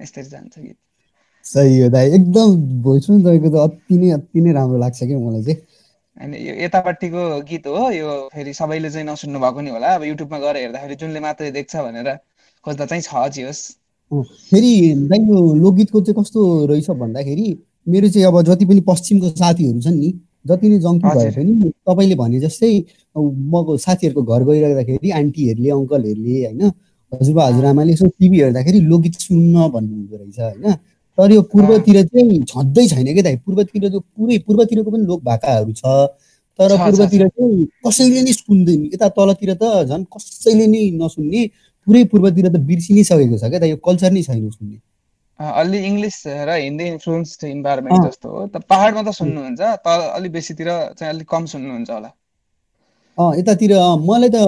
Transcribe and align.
यसरी 0.00 0.28
जान्छ 0.28 0.58
गीत 0.58 0.76
सही 1.44 1.78
हो 1.80 1.88
दाइ 1.88 2.10
एकदम 2.10 2.56
भोइस 2.82 3.06
पनि 3.06 3.22
तपाईँको 3.22 3.50
त 3.50 3.56
अति 3.64 3.96
नै 3.96 4.10
अति 4.10 4.40
नै 4.40 4.52
राम्रो 4.52 4.78
लाग्छ 4.78 4.98
क्या 5.02 5.18
मलाई 5.18 5.42
चाहिँ। 5.42 5.58
होइन 6.16 6.34
यो 6.36 6.54
यतापट्टिको 6.64 7.22
गीत 7.42 7.66
हो 7.66 7.90
यो 7.90 8.12
फेरि 8.32 8.52
सबैले 8.54 8.90
चाहिँ 8.90 9.06
नसुन्नु 9.06 9.38
भएको 9.40 9.60
नि 9.60 9.70
होला। 9.70 9.94
अब 9.94 10.04
युट्युबमा 10.04 10.38
गएर 10.38 10.56
हेर्दाखेरि 10.56 10.94
जुनले 10.96 11.20
मात्रै 11.20 11.50
देख्छ 11.50 11.76
भनेर 11.78 12.08
खोज्दा 12.64 12.86
चाहिँ 12.86 13.02
छ 13.02 13.28
जे 13.30 13.42
होस्। 13.46 13.62
फेरि 14.50 14.72
दाइ 15.06 15.20
यो 15.20 15.54
लोकगीतको 15.54 16.00
चाहिँ 16.00 16.22
कस्तो 16.22 16.40
रहेछ 16.66 16.90
भन्दाखेरि 16.96 17.46
मेरो 17.86 18.08
चाहिँ 18.08 18.26
अब 18.26 18.42
जति 18.42 18.64
पनि 18.64 18.80
पश्चिमको 18.80 19.30
साथीहरू 19.36 19.80
छन् 19.80 19.98
नि 20.00 20.10
जति 20.46 20.68
नै 20.68 20.78
जङ्की 20.78 21.14
भए 21.16 21.30
पनि 21.30 21.70
तपाईँले 21.86 22.14
भने 22.14 22.40
जस्तै 22.40 22.72
म 23.16 23.76
साथीहरूको 23.78 24.22
घर 24.24 24.44
गइराख्दाखेरि 24.44 25.10
आन्टीहरूले 25.12 25.70
अङ्कलहरूले 25.70 26.36
होइन 26.44 26.70
हजुरबा 27.12 27.46
हजुरआमाले 27.46 27.92
यसो 27.92 28.06
टिभी 28.18 28.40
हेर्दाखेरि 28.40 28.80
लोकगीत 28.90 29.14
सुन्न 29.20 29.68
भन्नुहुँदो 29.74 30.16
रहेछ 30.16 30.38
होइन? 30.40 30.74
तर 31.18 31.32
यो 31.32 31.42
पूर्वतिर 31.52 32.02
चाहिँ 32.06 32.42
छँदै 32.44 32.86
छैन 32.88 33.12
क्या 33.12 33.22
दाइ? 33.22 33.36
पूर्वतिर 33.46 33.88
जो 33.88 34.00
पुरै 34.00 34.38
पूर्वतिरको 34.46 34.90
पनि 34.90 35.04
लोक 35.06 35.22
भाकाहरू 35.24 35.72
छ। 35.72 35.82
तर 36.58 36.76
पूर्वतिर 36.84 37.26
चाहिँ 37.28 37.64
कसैले 37.86 38.22
नै 38.22 38.32
सुन्दैन 38.32 38.84
यता 38.94 39.08
तलतिर 39.18 39.54
त 39.54 39.70
झन् 39.88 40.04
कसैले 40.16 40.66
नै 40.66 40.82
नसुन्ने 41.00 41.46
पुरै 41.86 42.02
पूर्वतिर 42.12 42.48
त 42.48 42.56
बिर्सि 42.68 42.94
नै 42.94 43.04
सकेको 43.10 43.38
छ 43.38 43.50
क्या 43.50 43.60
त 43.60 43.72
यो 43.72 43.76
कल्चर 43.88 44.10
नै 44.12 44.22
छैन 44.28 44.50
सुन्ने। 44.50 44.78
अलि 45.40 45.78
इङ्ग्लिस 45.86 46.16
र 46.48 46.56
हिन्दी 46.58 46.84
इन्फ्लुएन्स 46.92 47.44
इन्भाइरोमेन्ट 47.44 48.02
जस्तो 48.04 48.28
हो। 48.30 48.46
त 48.46 48.62
पहाडमा 48.72 49.02
त 49.02 49.14
सुन्नुहुन्छ 49.18 49.60
तर 49.86 50.06
अलिक 50.10 50.32
बेसीतिर 50.32 50.70
चाहिँ 50.98 51.12
अलिक 51.14 51.28
कम 51.28 51.46
सुन्नुहुन्छ 51.54 51.90
होला। 51.90 52.10
यतातिर 53.18 53.72
मलाई 54.08 54.28
त 54.28 54.38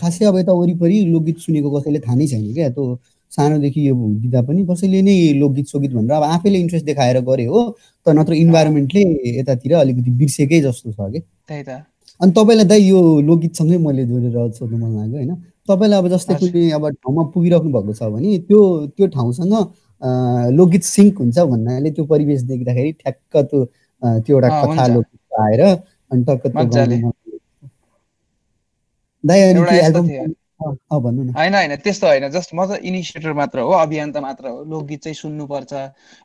खासै 0.00 0.24
अब 0.24 0.36
यता 0.38 0.52
वरिपरि 0.52 0.96
लोकगीत 1.12 1.38
सुनेको 1.44 1.68
कसैले 1.70 1.98
थाहा 2.00 2.16
नै 2.16 2.26
छैन 2.26 2.52
क्या। 2.54 2.68
त्यो 2.76 2.84
सानोदेखि 3.32 3.80
यो 3.88 3.94
दिँदा 3.94 4.40
पनि 4.48 4.60
कसैले 4.70 5.00
नै 5.02 5.16
लोकगीत 5.40 5.66
सोगीत 5.68 5.92
भनेर 5.92 6.12
अब 6.16 6.22
आफैले 6.34 6.58
इन्ट्रेस्ट 6.64 6.86
देखाएर 6.86 7.20
गरे 7.28 7.44
हो 7.44 7.60
तर 8.06 8.12
नत्र 8.18 8.32
इन्भाइरोमेन्टले 8.44 9.02
यतातिर 9.38 9.72
अलिकति 9.74 10.10
बिर्सेकै 10.20 10.60
जस्तो 10.66 10.92
छ 10.92 10.98
कि। 11.12 11.20
त्यही 11.20 11.62
त। 11.62 11.70
अनि 12.20 12.32
तपाईँलाई 12.32 12.66
दाइ 12.72 12.80
यो 12.88 13.00
लोकगीतसँगै 13.28 13.78
मैले 13.86 14.04
जोडेर 14.06 14.36
सोध्नु 14.58 14.76
मन 14.78 14.90
लाग्यो 14.96 15.16
होइन। 15.18 15.32
तपाईँलाई 15.68 15.98
अब 15.98 16.06
जस्तै 16.14 16.34
कुनै 16.40 16.70
अब 16.78 16.84
ठाउँमा 17.02 17.22
पुगिराख्नु 17.34 17.70
भएको 17.76 17.92
छ 17.92 18.02
भने 18.14 18.38
त्यो 18.48 18.60
त्यो 18.96 19.06
ठाउँसँग 19.16 19.54
लोकगीत 20.58 20.84
सिङ्क 20.84 21.14
हुन्छ 21.20 21.38
भन्नाले 21.52 21.90
त्यो 21.90 22.04
परिवेश 22.12 22.40
देख्दाखेरि 22.50 22.90
ठ्याक्क 23.02 23.32
त्यो 23.50 23.64
त्यो 24.24 24.32
एउटा 24.36 24.48
कथा 24.62 24.84
लोकगीत 24.94 25.32
आएर 25.44 25.62
अनि 25.64 26.22
टक्क 26.28 26.44
त्यो 26.46 26.64
दाइ 26.70 26.86
अनि 26.86 26.98
त्यो 27.00 27.02
एल्बम 27.02 27.10
भन्नु 27.10 27.32
न 27.32 29.13
होइन 31.34 31.54
होइन 31.54 31.74
त्यस्तो 31.76 32.06
होइन 32.06 32.28
जस्ट 32.30 32.50
म 32.54 32.64
त 32.66 32.78
इनिसिएटर 32.82 33.32
मात्र 33.32 33.58
हो 33.60 33.70
अभियन्ता 33.74 34.20
मात्र 34.20 34.48
हो। 34.48 34.64
लोकगीत 34.64 35.02
चाहिँ 35.02 35.14
सुन्नुपर्छ 35.14 35.72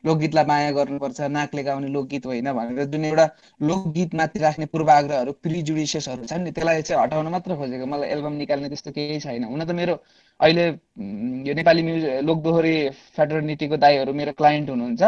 लोकगीतलाई 0.06 0.44
माया 0.44 0.70
गर्नुपर्छ 0.72 1.20
नाकले 1.30 1.62
गाउने 1.62 1.88
लोकगीत 1.88 2.26
होइन 2.26 2.52
भनेर 2.52 2.84
जुन 2.92 3.04
एउटा 3.04 3.26
लोकगीत 3.62 4.14
माथि 4.14 4.38
राख्ने 4.38 4.66
पूर्वाग्रहहरू 4.74 5.32
प्रिजुडिसियसहरू 5.42 6.26
छन् 6.26 6.44
नि 6.44 6.50
त्यसलाई 6.52 6.82
चाहिँ 6.82 7.02
हटाउन 7.02 7.28
मात्र 7.28 7.56
खोजेको। 7.56 7.86
मलाई 7.86 8.08
एल्बम 8.10 8.32
निकाल्ने 8.36 8.68
त्यस्तो 8.68 8.90
केही 8.92 9.20
छैन। 9.20 9.44
हुन 9.44 9.64
त 9.64 9.70
मेरो 9.72 9.94
अहिले 10.40 10.66
यो 11.48 11.54
नेपाली 11.54 11.82
म्युजिक 11.82 12.22
लोकदोहोरी 12.24 12.74
फेडरनिटीको 13.16 13.76
दाईहरू 13.78 14.12
मेरो 14.14 14.32
क्लाइन्ट 14.34 14.70
हुनुहुन्छ। 14.70 15.02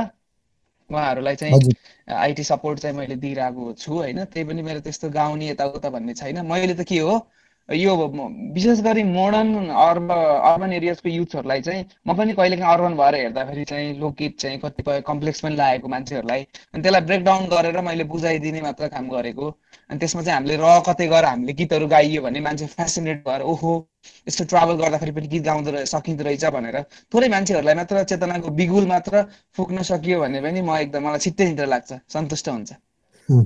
उहाँहरूलाई 0.91 1.37
चाहिँ 1.37 1.75
आइटी 2.17 2.45
सपोर्ट 2.45 2.79
चाहिँ 2.81 2.97
मैले 2.97 3.17
दिइरहेको 3.17 3.73
छु 3.75 3.93
होइन। 3.95 4.25
त्यही 4.27 4.45
पनि 4.49 4.63
मेरो 4.63 4.81
त्यस्तो 4.81 5.11
गाउने 5.11 5.49
यताउता 5.49 5.91
भन्ने 5.91 6.15
छैन। 6.15 6.45
मैले 6.47 6.75
त 6.75 6.85
के 6.89 6.99
हो 7.01 7.15
यो 7.69 7.95
विशेष 8.55 8.81
गरी 8.83 9.03
मोडर्न 9.03 9.69
अर्ब 9.71 10.11
अर्बन 10.13 10.73
एरियाजको 10.73 11.09
युथहरूलाई 11.09 11.61
चाहिँ 11.63 11.85
म 12.07 12.15
पनि 12.17 12.33
कहिलेकाहीँ 12.33 12.73
अर्बन 12.73 12.95
भएर 12.97 13.15
हेर्दाखेरि 13.15 13.65
चाहिँ 13.65 13.99
लोकगीत 14.01 14.39
चाहिँ 14.41 14.59
कतिपय 14.65 15.01
कम्प्लेक्स 15.07 15.41
पनि 15.41 15.57
लागेको 15.57 15.89
मान्छेहरूलाई 15.89 16.43
अनि 16.75 16.83
त्यसलाई 16.83 17.01
ब्रेकडाउन 17.09 17.47
गरेर 17.53 17.81
मैले 17.81 18.05
बुझाइदिने 18.13 18.61
मात्र 18.63 18.89
काम 18.89 19.09
गरेको। 19.09 19.49
अनि 19.91 19.99
त्यसमा 19.99 20.23
चाहिँ 20.23 20.37
हामीले 20.37 20.57
र 20.57 20.83
कतै 20.89 21.07
गएर 21.07 21.25
हामीले 21.25 21.53
गीतहरू 21.53 21.87
गाइयो 21.89 22.23
भने 22.23 22.41
मान्छे 22.41 22.67
फेसिनेट 22.75 23.23
भएर 23.29 23.43
ओहो 23.53 23.73
यस्तो 24.27 24.45
ट्राभल 24.53 24.75
गर्दाखेरि 24.83 25.13
पनि 25.13 25.29
गीत 25.33 25.43
गाउँदो 25.43 25.85
सकिँदो 25.87 26.25
रहेछ 26.25 26.45
भनेर 26.57 26.77
थोरै 27.15 27.29
मान्छेहरूलाई 27.29 27.75
मात्र 27.75 28.05
चेतनाको 28.11 28.51
बिगुल 28.59 28.87
मात्र 28.87 29.25
फुक्न 29.57 29.83
सकियो 29.91 30.21
भने 30.21 30.41
पनि 30.43 30.61
म 30.61 30.77
एकदम 30.83 31.03
मलाई 31.07 31.25
छिट्टै 31.25 31.45
निद्रा 31.49 31.67
लाग्छ 31.75 31.91
सन्तुष्ट 32.15 32.49
हुन्छ। 32.49 32.71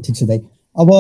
ठिक 0.04 0.14
छ 0.16 0.22
दाइ। 0.24 0.38
अब 0.76 0.90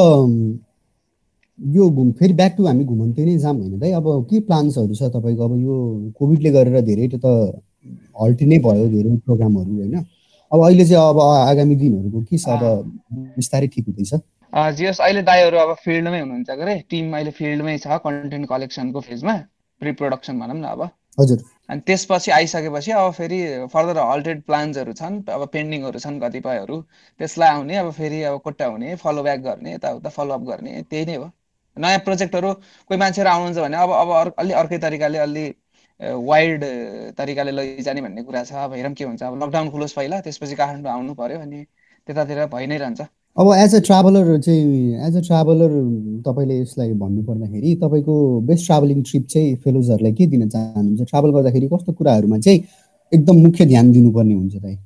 यो 1.58 1.88
घुम 1.90 2.10
फेरि 2.12 2.32
ब्याक 2.32 2.54
टु 2.56 2.66
हामी 2.66 2.84
घुमन्ते 2.84 3.24
नै 3.24 3.36
जाऊँ 3.38 3.58
होइन 3.58 3.78
दाइ 3.78 3.92
अब 3.92 4.06
के 4.30 4.40
प्लान्सहरू 4.48 4.94
छ 4.94 5.02
तपाईँको? 5.14 5.44
अब 5.44 5.52
यो 5.60 5.76
कोभिडले 6.18 6.50
गरेर 6.52 6.80
धेरै 6.84 7.08
त 7.14 7.26
हल्टी 8.20 8.46
नै 8.46 8.58
भयो 8.66 8.88
धेरै 8.88 9.16
प्रोग्रामहरू 9.26 9.72
होइन? 9.76 9.94
अब 10.52 10.60
अहिले 10.62 10.84
चाहिँ 10.84 11.08
अब 11.08 11.20
आगामी 11.20 11.76
दिनहरूको 11.76 12.20
के 12.22 12.38
छ? 12.38 12.48
अब 12.48 12.62
बिस्तारै 13.36 13.66
ठिक 13.74 13.84
हुँदैछ। 13.88 14.12
जियोस् 14.76 15.00
अहिले 15.00 15.22
दाईहरू 15.22 15.56
अब 15.58 15.74
फिल्डमै 15.84 16.20
हुनुहुन्छ 16.20 16.50
अरे। 16.50 16.74
टिम 16.90 17.14
अहिले 17.16 17.30
फिल्डमै 17.38 17.76
छ 17.78 17.98
कन्टेन्ट 18.04 18.46
कलेक्सनको 18.48 19.00
फेजमा 19.08 19.34
प्रिप्रोडक्सन 19.80 20.38
भनौँ 20.40 20.56
न 20.56 20.64
अब। 20.64 20.82
हजुर। 21.20 21.38
अनि 21.70 21.80
त्यसपछि 21.86 22.30
आइसकेपछि 22.30 22.90
अब 22.92 23.10
फेरि 23.12 23.38
फर्दर 23.72 23.98
हल्टेड 24.10 24.42
प्लान्सहरू 24.48 24.92
छन् 24.92 25.16
अब 25.28 25.42
पेन्डिङहरू 25.52 25.98
छन् 25.98 26.20
कतिपयहरू। 26.20 26.76
त्यसलाई 27.20 27.48
आउने 27.48 27.76
अब 27.76 27.90
फेरि 27.98 28.22
अब 28.28 28.38
कोट्टा 28.44 28.66
हुने 28.66 28.94
फलो 29.02 29.22
ब्याक 29.22 29.40
गर्ने 29.48 29.74
यताउता 29.74 30.08
फलोअप 30.16 30.42
गर्ने 30.50 30.82
त्यही 30.90 31.04
नै 31.06 31.16
हो। 31.16 31.26
नयाँ 31.76 31.98
प्रोजेक्टहरू 32.06 32.52
कोही 32.88 32.98
मान्छेहरू 33.00 33.30
आउनुहुन्छ 33.30 33.58
भने 33.58 33.76
अब 33.76 33.90
अब 34.02 34.32
अलि 34.38 34.52
अर्कै 34.62 34.78
तरिकाले 34.78 35.18
अलि 35.18 35.44
वाइल्ड 36.00 36.64
तरिकाले 37.18 37.50
लैजाने 37.52 38.00
भन्ने 38.02 38.22
कुरा 38.22 38.44
छ। 38.44 38.52
अब 38.52 38.72
हेरौँ 38.74 38.92
के 38.94 39.04
हुन्छ। 39.04 39.22
अब 39.22 39.42
लकडाउन 39.42 39.70
खुलोस् 39.70 39.94
पहिला 39.96 40.20
त्यसपछि 40.20 40.54
काठमाडौँ 40.56 40.92
आउनु 40.92 41.14
पऱ्यो 41.14 41.38
अनि 41.40 41.64
त्यतातिर 42.06 42.46
भइ 42.54 42.66
नै 42.66 42.76
रहन्छ। 42.78 43.00
अब 43.36 43.52
एज 43.54 43.74
अ 43.74 43.80
ट्राभलर 43.86 44.38
चाहिँ 44.40 45.06
एज 45.06 45.16
अ 45.16 45.20
ट्राभलर 45.26 45.72
तपाईँले 46.26 46.54
यसलाई 46.60 46.92
भन्नु 47.00 47.22
पर्दाखेरि 47.24 47.74
तपाईँको 47.82 48.14
बेस्ट 48.48 48.66
ट्राभलिङ 48.66 49.02
ट्रिप 49.10 49.26
चाहिँ 49.32 49.56
फेलोजहरूलाई 49.64 50.12
के 50.12 50.26
दिन 50.26 50.48
चाहनुहुन्छ? 50.48 51.08
ट्राभल 51.10 51.30
गर्दाखेरि 51.36 51.68
कस्तो 51.72 51.92
कुराहरूमा 51.92 52.38
चाहिँ 52.38 52.60
एकदम 53.12 53.36
मुख्य 53.46 53.64
ध्यान 53.66 53.92
दिनुपर्ने 53.92 54.34
हुन्छ 54.34 54.56
त 54.56 54.76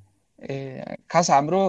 ए 0.51 0.97
खास 1.11 1.31
हाम्रो 1.31 1.63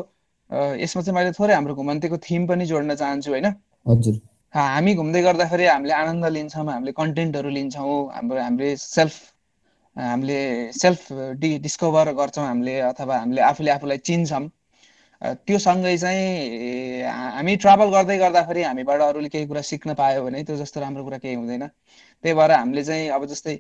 यसमा 0.80 1.02
चाहिँ 1.02 1.16
मैले 1.16 1.32
थोरै 1.38 1.54
हाम्रो 1.54 1.76
घुमन्तेको 1.76 2.18
थिम 2.18 2.48
पनि 2.48 2.66
जोड्न 2.66 2.96
चाहन्छु 2.96 3.32
होइन? 3.32 3.48
हजुर। 3.88 4.16
हामी 4.54 4.94
घुम्दै 4.96 5.22
गर्दाखेरि 5.24 5.66
हामीले 5.66 5.94
आनन्द 5.96 6.26
लिन्छौँ 6.38 6.66
हामीले 6.68 6.92
कन्टेन्टहरू 6.94 7.50
लिन्छौँ 7.58 7.94
हाम्रो 8.16 8.40
हामीले 8.42 8.76
सेल्फ 8.78 9.16
हामीले 9.98 10.40
सेल्फ 10.74 11.12
डि 11.40 11.50
डिस्कभर 11.60 12.12
गर्छौँ 12.20 12.46
हामीले 12.46 12.80
अथवा 12.90 13.18
हामीले 13.20 13.42
आफूले 13.42 13.72
आफूलाई 13.72 13.98
चिन्छौँ। 14.10 14.44
त्यो 15.48 15.58
सँगै 15.60 15.98
चाहिँ 15.98 17.04
हामी 17.08 17.56
ट्राभल 17.64 17.90
गर्दै 17.96 18.18
गर्दाखेरि 18.18 18.62
हामीबाट 18.64 19.02
अरूले 19.02 19.30
केही 19.30 19.46
कुरा 19.48 19.62
सिक्न 19.72 19.94
पायो 20.00 20.24
भने 20.26 20.44
त्यो 20.44 20.56
जस्तो 20.58 20.82
राम्रो 20.82 21.04
कुरा 21.04 21.18
केही 21.24 21.36
हुँदैन। 21.36 21.68
त्यही 22.24 22.34
भएर 22.36 22.52
हामीले 22.52 22.84
चाहिँ 22.84 23.10
अब 23.16 23.26
जस्तै 23.32 23.56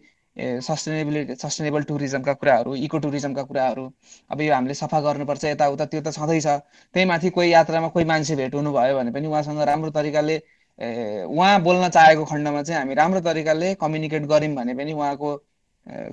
सस्टेनेबिलिटी 0.67 1.35
सस्टेनेबल 1.35 1.83
टुरिज्मका 1.89 2.33
कुराहरू 2.41 2.75
इको 2.87 2.97
टुरिज्मका 3.05 3.43
कुराहरू 3.49 3.85
अब 4.31 4.41
यो 4.41 4.53
हामीले 4.53 4.73
सफा 4.73 4.99
गर्नुपर्छ 5.07 5.43
यताउता 5.45 5.85
त्यो 5.91 6.01
त 6.01 6.13
छँदैछ। 6.17 6.47
त्यही 6.95 7.05
माथि 7.05 7.29
कोही 7.35 7.51
यात्रामा 7.51 7.87
कोही 7.95 8.05
मान्छे 8.11 8.35
भेट 8.35 8.55
हुनुभयो 8.55 8.97
भने 8.97 9.11
पनि 9.11 9.27
उहाँसँग 9.27 9.61
राम्रो 9.71 9.91
तरिकाले 9.91 10.37
उहाँ 10.81 11.61
बोल्न 11.63 11.89
चाहेको 11.89 12.25
खण्डमा 12.25 12.61
चाहिँ 12.63 12.79
हामी 12.79 12.93
राम्रो 12.95 13.19
तरिकाले 13.21 13.73
कम्युनिकेट 13.77 14.23
गऱ्यौँ 14.27 14.55
भने 14.55 14.73
पनि 14.75 14.93
उहाँको 14.93 15.35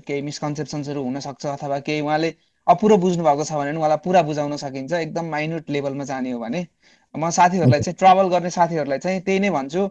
केही 0.07 0.23
मिसकन्सेप्सन्सहरू 0.23 1.03
हुनसक्छ 1.05 1.47
अथवा 1.49 1.79
केही 1.81 2.01
उहाँले 2.01 2.33
अपुरो 2.67 2.97
बुझ्नु 2.99 3.25
भएको 3.25 3.45
छ 3.45 3.53
भने 3.55 3.77
उहाँलाई 3.77 3.99
पुरा 4.05 4.23
बुझाउन 4.25 4.57
सकिन्छ 4.59 4.93
एकदम 4.95 5.31
माइन्युट 5.31 5.71
लेभलमा 5.71 6.05
जाने 6.05 6.31
हो 6.33 6.39
भने। 6.41 6.67
म 7.15 7.31
साथीहरूलाई 7.31 7.81
चाहिँ 7.81 7.97
ट्राभल 7.99 8.29
गर्ने 8.29 8.51
साथीहरूलाई 8.51 8.99
चाहिँ 8.99 9.21
त्यही 9.23 9.39
नै 9.41 9.51
भन्छु। 9.51 9.89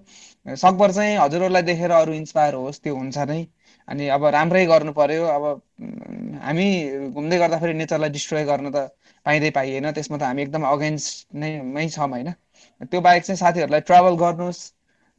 सकभर 0.58 0.92
चाहिँ 0.94 1.18
हजुरहरूलाई 1.18 1.62
देखेर 1.64 1.92
अरू 1.94 2.14
इन्सपायर 2.16 2.54
होस् 2.56 2.82
त्यो 2.82 2.96
हुन्छ 2.96 3.18
नै। 3.30 3.40
अनि 3.88 4.08
अब 4.10 4.26
राम्रै 4.36 4.66
गर्नु 4.68 4.92
पर्यो 4.94 5.26
अब 5.28 5.44
हामी 6.44 6.66
घुम्दै 7.12 7.38
गर्दाखेरि 7.40 7.74
नेचरलाई 7.74 8.10
डिस्ट्रोय 8.12 8.44
गर्न 8.46 8.72
त 8.72 8.86
पाइँदै 9.26 9.50
पाइएन 9.52 9.92
त्यसमा 9.92 10.18
त 10.18 10.24
हामी 10.24 10.42
एकदम 10.44 10.68
अगेन्स्ट 10.72 11.28
नै 11.36 11.88
छौँ 11.90 12.10
होइन। 12.10 12.32
त्यो 12.84 13.02
बाहेक 13.02 13.24
चाहिँ 13.24 13.38
साथीहरूलाई 13.38 13.82
ट्राभल 13.84 14.16
गर्नुहोस्। 14.20 14.64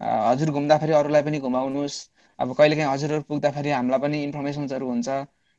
हजुर 0.01 0.51
घुम्दाखेरि 0.53 0.93
अरूलाई 0.95 1.23
पनि 1.23 1.39
घुमाउनुहोस् 1.41 1.99
अब 2.39 2.55
कहिलेकाहीँ 2.55 2.91
हजुरहरू 2.91 3.23
पुग्दाखेरि 3.29 3.71
हामीलाई 3.71 4.01
पनि 4.01 4.23
इन्फर्मेसन्सहरू 4.25 4.89
हुन्छ। 4.89 5.09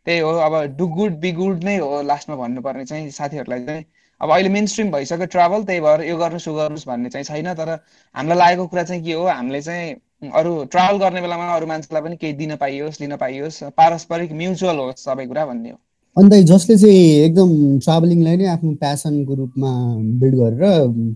त्यही 0.08 0.20
हो 0.20 0.30
अब 0.48 0.54
डु 0.78 0.88
गुड 0.98 1.18
बी 1.22 1.32
गुड 1.40 1.64
नै 1.64 1.78
हो 1.78 2.02
लास्टमा 2.04 2.36
भन्नुपर्ने 2.36 2.86
चाहिँ 2.86 3.10
साथीहरूलाई 3.12 3.66
चाहिँ। 3.66 3.84
अब 4.22 4.32
अहिले 4.32 4.50
मेन 4.50 4.66
स्ट्रिम 4.68 4.92
भइसक्यो 4.92 5.26
ट्राभल 5.36 5.64
त्यही 5.66 5.80
भएर 5.82 6.02
यो 6.04 6.18
गर्नुहोस् 6.18 6.48
यो 6.48 6.54
गर्नुहोस् 6.56 6.88
भन्ने 6.88 7.10
चाहिँ 7.10 7.26
छैन 7.26 7.54
तर 7.56 7.70
हामीलाई 8.16 8.38
लागेको 8.38 8.68
कुरा 8.68 8.84
चाहिँ 8.84 9.04
के 9.06 9.14
हो 9.14 9.26
हामीले 9.28 9.62
चाहिँ 9.62 10.32
अरू 10.34 10.64
ट्राभल 10.72 10.98
गर्ने 11.00 11.22
बेलामा 11.22 11.54
अरू 11.56 11.68
मान्छेलाई 11.68 12.04
पनि 12.04 12.18
केही 12.18 12.34
दिन 12.44 12.56
पाइयोस् 12.66 13.02
लिन 13.02 13.18
पाइयोस्। 13.18 13.64
पारस्परिक 13.78 14.32
म्युचुअल 14.44 14.78
होस् 14.80 15.06
सबै 15.06 15.28
कुरा 15.28 15.46
भन्ने 15.46 15.70
हो। 15.72 15.80
अन्त 16.18 16.34
जसले 16.50 16.76
चाहिँ 16.78 17.02
एकदम 17.26 17.50
ट्राभलिङलाई 17.86 18.38
नै 18.38 18.46
आफ्नो 18.54 18.72
प्यासनको 18.82 19.34
रूपमा 19.36 19.72
बिल्ड 20.22 20.36
गरेर 20.40 20.64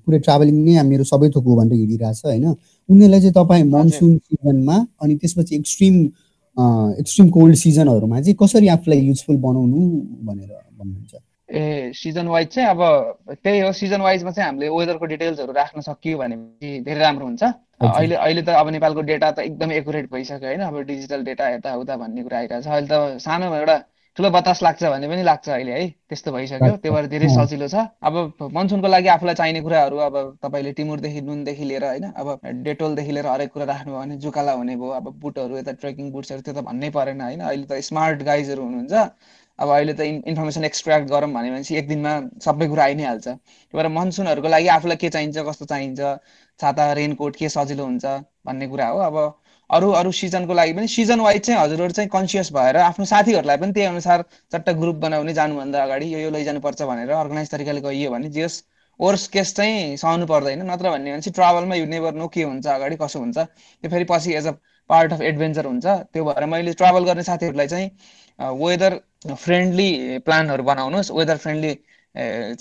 पुरै 0.05 0.19
ट्राभलिङ 0.27 0.55
नै 0.65 0.83
मेरो 0.91 1.03
सबै 1.03 1.29
थोक 1.35 1.45
हो 1.47 1.55
भनेर 1.59 1.77
हिँडिरहेछ 1.79 2.21
होइन? 2.25 2.45
उनीहरूलाई 2.89 3.21
चाहिँ 3.21 3.33
तपाईँ 3.33 3.63
मनसुन 3.73 4.17
सिजनमा 4.17 4.77
अनि 5.01 5.15
त्यसपछि 5.21 5.55
एक्सट्रिम 5.55 5.95
एक्सट्रिम 7.01 7.29
कोल्ड 7.35 7.55
सिजनहरूमा 7.63 8.21
चाहिँ 8.21 8.37
कसरी 8.41 8.67
आफूलाई 8.75 8.99
युजफुल 9.09 9.37
बनाउनु 9.45 9.79
भनेर 10.27 10.49
भन्नुहुन्छ? 10.79 11.13
ए 11.49 11.91
सिजन 11.95 12.27
वाइज 12.27 12.47
चाहिँ 12.53 12.69
अब 12.69 12.81
त्यही 13.43 13.59
हो 13.59 13.71
सिजन 13.81 14.01
वाइजमा 14.01 14.31
चाहिँ 14.31 14.47
हामीले 14.49 14.69
वेदरको 14.69 15.05
डिटेल्सहरू 15.05 15.53
राख्न 15.53 15.81
सकियो 15.89 16.17
भनेपछि 16.17 16.69
धेरै 16.85 17.01
राम्रो 17.01 17.25
हुन्छ। 17.25 17.43
अहिले 17.43 18.15
अहिले 18.15 18.41
त 18.41 18.49
अब 18.61 18.69
नेपालको 18.77 19.01
डेटा 19.11 19.31
त 19.31 19.39
एकदम 19.49 19.71
एकुरेट 19.71 20.05
भइसक्यो 20.13 20.47
होइन? 20.47 20.61
अब 20.61 20.75
डिजिटल 20.91 21.23
डेटा 21.29 21.49
यताउता 21.55 21.97
भन्ने 21.97 22.23
कुरा 22.23 22.37
आइरहेको 22.37 22.63
छ 22.63 22.67
अहिले 22.71 22.87
त 22.87 23.19
सानो 23.25 23.53
एउटा 23.55 23.77
ठुलो 24.17 24.29
बतास 24.29 24.61
लाग्छ 24.63 24.83
भन्ने 24.83 25.07
पनि 25.09 25.23
लाग्छ 25.23 25.49
अहिले 25.49 25.71
है? 25.71 25.87
त्यस्तो 26.09 26.31
भइसक्यो। 26.31 26.75
त्यो 26.77 26.91
भएर 26.93 27.05
धेरै 27.09 27.27
सजिलो 27.33 27.67
छ। 27.67 27.75
अब 28.05 28.49
मनसुनको 28.53 28.87
लागि 28.87 29.07
आफूलाई 29.09 29.35
चाहिने 29.35 29.61
कुराहरू 29.61 29.97
अब 29.97 30.15
तपाईँले 30.43 30.71
टिमुरदेखि 30.77 31.21
नुनदेखि 31.21 31.65
लिएर 31.65 31.85
होइन 31.85 32.05
अब 32.13 32.27
डेटोलदेखि 32.61 33.11
लिएर 33.11 33.27
हरेक 33.27 33.51
कुरा 33.53 33.65
राख्नुभयो 33.65 33.99
भने 33.99 34.17
जुकाला 34.21 34.51
हुने 34.53 34.75
भयो 34.77 34.89
अब 35.01 35.05
बुटहरू 35.17 35.57
यता 35.57 35.71
ट्रेकिङ 35.81 36.11
बुट्सहरू 36.13 36.41
त्यो 36.41 36.53
त 36.53 36.65
भन्नै 36.69 36.89
परेन 36.93 37.21
होइन। 37.21 37.39
अहिले 37.41 37.65
त 37.65 37.81
स्मार्ट 37.89 38.21
गाइजहरू 38.23 38.61
हुनुहुन्छ। 38.63 38.93
अब 39.59 39.69
अहिले 39.69 39.93
त 39.93 40.01
इन्फर्मेसन 40.29 40.63
एक्सट्र्याक्ट 40.63 41.09
गरौँ 41.09 41.33
भने 41.33 41.49
भनेपछि 41.49 41.75
एक 41.77 41.87
दिनमा 41.87 42.13
सबै 42.45 42.67
कुरा 42.69 42.83
आइ 42.83 42.93
नै 42.93 43.03
हाल्छ 43.05 43.27
त्यही 43.27 43.77
भएर 43.77 43.87
मनसुनहरूको 43.97 44.49
लागि 44.49 44.67
आफूलाई 44.77 44.97
के 45.01 45.09
चाहिन्छ 45.09 45.37
कस्तो 45.49 45.65
चाहिन्छ 45.73 46.01
छाता 46.59 46.91
रेनकोट 47.01 47.35
के 47.35 47.49
सजिलो 47.49 47.85
हुन्छ 47.85 48.05
भन्ने 48.45 48.67
कुरा 48.67 48.87
हो। 48.87 48.97
अब 49.09 49.17
अरू 49.75 49.89
अरू 49.99 50.11
सिजनको 50.11 50.53
लागि 50.53 50.73
पनि 50.73 50.87
सिजन 50.95 51.19
वाइज 51.19 51.41
चाहिँ 51.45 51.59
हजुरहरू 51.61 51.93
चाहिँ 51.93 52.09
कन्सियस 52.09 52.51
भएर 52.53 52.77
आफ्नो 52.77 53.05
साथीहरूलाई 53.05 53.57
पनि 53.57 53.71
त्यही 53.73 53.87
अनुसार 53.87 54.23
चट्ट 54.53 54.69
ग्रुप 54.81 54.95
बनाउने 55.05 55.33
जानुभन्दा 55.33 55.83
अगाडि 55.83 56.13
यो 56.13 56.19
यो 56.19 56.29
लैजानुपर्छ 56.35 56.81
भनेर 56.91 57.09
अर्गनाइज 57.23 57.49
तरिकाले 57.51 57.81
गइयो 57.81 58.11
भने 58.11 58.29
जेस 58.37 58.63
वर्स 58.99 59.27
केस 59.27 59.53
चाहिँ 59.55 59.95
सहनु 59.97 60.25
पर्दैन। 60.25 60.61
नत्र 60.69 60.89
भन्ने 60.89 61.11
भने 61.11 61.21
चाहिँ 61.21 61.33
ट्राभलमा 61.35 61.75
यु 61.75 61.85
नेभर 61.93 62.13
नो 62.13 62.27
के 62.33 62.43
हुन्छ 62.43 62.67
अगाडि 62.67 62.95
कसो 63.01 63.19
हुन्छ। 63.19 63.37
त्यो 63.37 63.89
फेरि 63.89 64.05
पछि 64.09 64.33
as 64.39 64.47
a 64.47 64.51
part 64.89 65.13
of 65.13 65.21
adventure 65.21 65.65
हुन्छ। 65.65 65.85
त्यो 66.13 66.23
भएर 66.25 66.45
मैले 66.45 66.73
ट्राभल 66.81 67.03
गर्ने 67.05 67.23
साथीहरूलाई 67.23 67.67
चाहिँ 67.67 67.89
वेदर 68.61 68.99
फ्रेन्डली 69.45 70.19
प्लानहरू 70.25 70.63
बनाउनुहोस्। 70.63 71.11
वेदर 71.11 71.37
फ्रेन्डली 71.37 71.73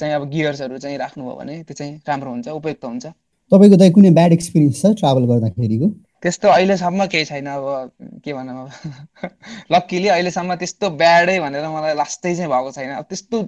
चाहिँ 0.00 0.14
अब 0.14 0.28
गियर्सहरू 0.30 0.78
चाहिँ 0.78 0.98
राख्नुभयो 0.98 1.34
भने 1.36 1.62
त्यो 1.68 1.74
चाहिँ 1.74 1.92
राम्रो 2.08 2.30
हुन्छ 2.30 2.48
उपयुक्त 2.48 2.84
हुन्छ। 2.84 3.06
तपाईँको 3.52 3.76
त 3.76 3.92
कुनै 3.94 4.10
ब्याड 4.16 4.32
एक्सपिरियन्स 4.32 4.82
छ 4.82 4.94
ट्राभल 5.02 5.24
गर्दाखेरिको? 5.32 5.88
त्यस्तो 6.22 6.48
अहिलेसम्म 6.48 7.06
केही 7.06 7.24
छैन 7.24 7.46
अब 7.46 7.90
के 8.24 8.32
भनौँ 8.32 8.62
अब? 8.62 8.70
लक्कीली 9.72 10.08
अहिलेसम्म 10.08 10.54
त्यस्तो 10.54 10.90
ब्याडै 10.96 11.38
भनेर 11.40 11.68
मलाई 11.68 11.94
लास्टै 11.94 12.34
चाहिँ 12.36 12.50
भएको 12.50 12.70
छैन। 12.72 12.90
अब 12.94 13.04
त्यस्तो 13.04 13.42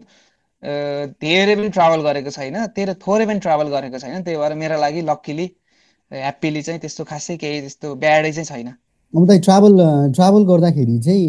धेरै 1.23 1.55
पनि 1.57 1.69
ट्राभल 1.69 2.01
गरेको 2.03 2.31
छैन 2.31 2.57
धेरै 2.77 2.95
थोरै 3.07 3.27
पनि 3.27 3.39
ट्राभल 3.39 3.69
गरेको 3.69 3.99
छैन 3.99 4.23
त्यही 4.23 4.39
भएर 4.39 4.55
मेरो 4.55 4.81
लागि 4.81 5.03
लक्कीली 5.03 5.47
ह्याप्पिली 6.11 6.63
चाहिँ 6.63 6.81
त्यस्तो 6.81 7.05
खासै 7.05 7.37
केही 7.37 7.61
त्यस्तो 7.61 7.95
ब्याडै 7.95 8.33
चाहिँ 8.33 8.49
छैन। 8.49 8.69
अब 8.69 9.27
त 9.31 9.41
ट्राभल 9.45 9.75
ट्राभल 10.13 10.45
गर्दाखेरि 10.45 10.99
चाहिँ 10.99 11.27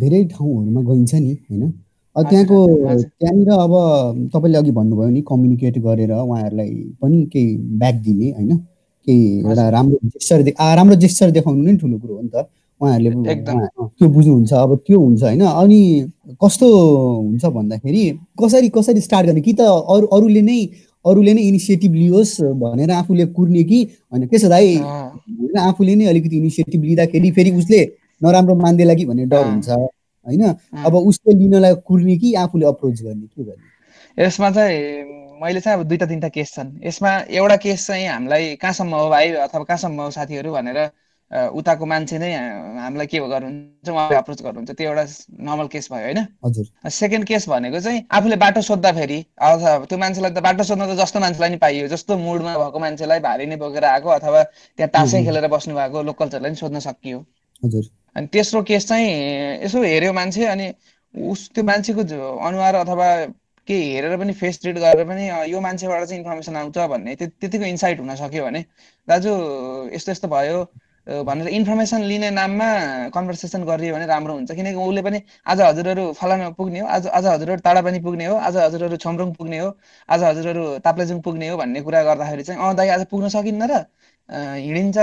धेरै 0.00 0.24
ठाउँहरूमा 0.24 0.80
गइन्छ 0.90 1.14
नि 1.14 1.32
होइन? 1.32 1.70
त्यहाँको 2.16 2.58
त्यहाँनिर 3.02 3.50
अब 3.56 3.74
तपाईँले 4.34 4.58
अघि 4.58 4.70
भन्नुभयो 4.70 5.10
नि 5.10 5.22
कम्युनिकेट 5.28 5.78
गरेर 5.78 6.12
उहाँहरूलाई 6.12 6.74
पनि 7.02 7.24
केही 7.32 7.56
ब्याक 7.78 7.94
दिने 7.94 8.30
होइन? 8.30 8.50
केही 9.06 9.38
एउटा 9.48 9.68
राम्रो 9.76 9.98
जेस्चर 10.14 10.38
राम्रो 10.76 10.96
जेस्चर 11.04 11.30
देखाउनु 11.36 11.62
नै 11.62 11.76
ठुलो 11.76 11.96
कुरो 11.98 12.14
हो 12.14 12.22
नि 12.22 12.30
त। 12.34 12.46
उहाँहरूले 12.80 13.34
त्यो 13.96 14.08
बुझ्नुहुन्छ 14.08 14.52
अब 14.52 14.70
त्यो 14.86 14.98
हुन्छ 15.00 15.22
होइन? 15.22 15.42
अनि 15.62 15.80
कस्तो 16.42 16.66
हुन्छ 16.66 17.44
भन्दाखेरि 17.56 18.02
कसरी 18.40 18.68
कसरी 18.76 19.00
स्टार्ट 19.00 19.26
गर्ने? 19.26 19.40
कि 19.40 19.52
त 19.52 19.60
अरू 19.60 20.06
अरूले 20.16 20.42
नै 20.42 20.60
अरूले 21.04 21.32
नै 21.34 21.42
इनिसिएटिभ 21.48 21.92
लियोस् 21.94 22.34
भनेर 22.60 22.90
आफूले 22.90 23.24
कुर्ने 23.36 23.62
कि? 23.64 23.80
होइन 24.12 24.26
त्यसो 24.28 24.48
दाइ 24.48 24.76
आफूले 25.60 25.94
नै 25.96 26.04
अलिकति 26.12 26.36
इनिसिएटिभ 26.36 26.80
लिँदाखेरि 26.84 27.30
फेरि 27.36 27.50
उसले 27.60 27.80
नराम्रो 28.20 28.54
मान्देला 28.54 28.94
कि 28.94 29.04
भन्ने 29.04 29.24
डर 29.32 29.44
हुन्छ 29.44 29.68
होइन? 29.68 30.42
अब 30.86 30.94
उसले 30.94 31.34
लिनलाई 31.40 31.74
कुर्ने 31.88 32.16
कि 32.16 32.34
आफूले 32.44 32.66
अप्रोच 32.66 33.02
गर्ने 33.02 33.26
के 33.26 33.42
गर्ने? 33.44 33.64
यसमा 34.20 34.50
चाहिँ 34.50 34.80
मैले 35.42 35.60
चाहिँ 35.60 35.78
अब 35.78 35.84
दुईवटा 35.88 36.06
तिनवटा 36.06 36.28
केस 36.28 36.52
छन्। 36.54 36.70
यसमा 36.84 37.10
एउटा 37.32 37.56
केस 37.56 37.86
चाहिँ 37.86 38.06
हामीलाई 38.08 38.56
कहाँसम्म 38.62 38.94
हो 38.94 39.08
भाइ 39.08 39.30
अथवा 39.46 39.64
कहाँसम्म 39.64 40.00
हो 40.00 40.10
साथीहरू 40.10 40.52
भनेर 40.52 40.78
उताको 41.30 41.86
मान्छे 41.86 42.18
नै 42.18 42.30
हामीलाई 42.84 43.06
के 43.06 43.18
गर्नुहुन्छ 43.18 43.88
उहाँले 43.88 44.16
अप्रोच 44.16 44.42
गर्नुहुन्छ 44.42 44.70
त्यो 44.76 44.88
एउटा 44.90 45.04
नर्मल 45.48 45.66
केस 45.72 45.88
भयो 45.92 46.04
होइन? 46.04 46.20
सेकेन्ड 46.90 47.24
केस 47.26 47.48
भनेको 47.48 47.80
चाहिँ 47.80 48.04
आफूले 48.12 48.36
बाटो 48.36 48.60
सोद्धाखेरि 48.60 49.18
अथवा 49.40 49.78
त्यो 49.88 49.98
मान्छेलाई 49.98 50.30
त 50.30 50.38
बाटो 50.42 50.64
सोध्न 50.68 50.86
त 50.90 50.98
जस्तो 51.00 51.20
मान्छेलाई 51.20 51.50
नि 51.50 51.56
पाइयो 51.56 51.88
जस्तो 51.88 52.18
मुडमा 52.18 52.56
भएको 52.58 52.78
मान्छेलाई 52.78 53.20
भारी 53.20 53.46
नै 53.46 53.56
बोकेर 53.56 53.84
आएको 53.84 54.08
अथवा 54.10 54.42
त्यहाँ 54.76 54.90
तासै 54.90 55.24
खेलेर 55.24 55.46
बस्नु 55.48 55.74
भएको 55.74 56.02
लोकल्सहरूलाई 56.02 56.50
नि 56.50 56.56
सोध्न 56.56 56.78
सकियो। 56.82 57.18
हजुर। 57.62 57.84
अनि 58.16 58.26
तेस्रो 58.26 58.62
केस 58.68 58.88
चाहिँ 58.88 59.08
यसो 59.64 59.82
हेऱ्यो 59.82 60.12
मान्छे 60.12 60.44
अनि 60.46 60.66
उस 61.14 61.50
त्यो 61.54 61.64
मान्छेको 61.64 62.02
अनुहार 62.38 62.74
अथवा 62.84 63.08
के 63.70 63.78
हेरेर 63.84 64.16
पनि 64.18 64.32
फेस 64.34 64.60
रिड 64.64 64.78
गरेर 64.78 65.04
पनि 65.06 65.28
यो 65.52 65.60
मान्छेबाट 65.60 66.04
चाहिँ 66.04 66.20
इन्फर्मेसन 66.20 66.56
आउँछ 66.56 66.78
भन्ने 66.94 67.16
त्यतिको 67.16 67.64
इन्साइट 67.66 68.00
हुन 68.00 68.14
सक्यो 68.16 68.44
भने। 68.44 68.64
दाजु 69.08 69.30
यस्तो 69.94 70.12
यस्तो 70.12 70.28
भयो। 70.28 70.64
भनेर 71.26 71.48
इन्फर्मेसन 71.50 72.02
लिने 72.04 72.30
नाममा 72.30 72.66
कन्भर्सेसन 73.14 73.64
गरियो 73.64 73.94
भने 73.94 74.06
राम्रो 74.06 74.34
हुन्छ। 74.34 74.52
किनकि 74.52 74.74
उसले 74.78 75.02
पनि 75.02 75.20
आज 75.46 75.60
हजुरहरू 75.60 76.04
फलाना 76.12 76.50
पुग्ने 76.58 76.80
हो 76.80 76.86
आज 76.88 77.06
आज 77.08 77.26
हजुरहरू 77.26 77.60
टाढा 77.62 77.82
पनि 77.82 78.00
पुग्ने 78.00 78.26
हो 78.26 78.36
आज 78.48 78.56
हजुरहरू 78.56 78.96
छमरुङ 78.96 79.32
पुग्ने 79.34 79.58
हो 79.58 79.68
आज 80.08 80.22
हजुरहरू 80.22 80.64
ताप्लेजुङ 80.80 81.20
पुग्ने 81.22 81.48
हो 81.48 81.56
भन्ने 81.56 81.80
कुरा 81.82 82.02
गर्दाखेरि 82.04 82.42
चाहिँ 82.42 82.60
अँ 82.62 82.74
दाइ 82.76 82.88
आज 82.90 83.06
पुग्न 83.06 83.28
सकिन्न 83.30 83.70
र 83.70 83.84
हिँडिन्छ 84.30 84.98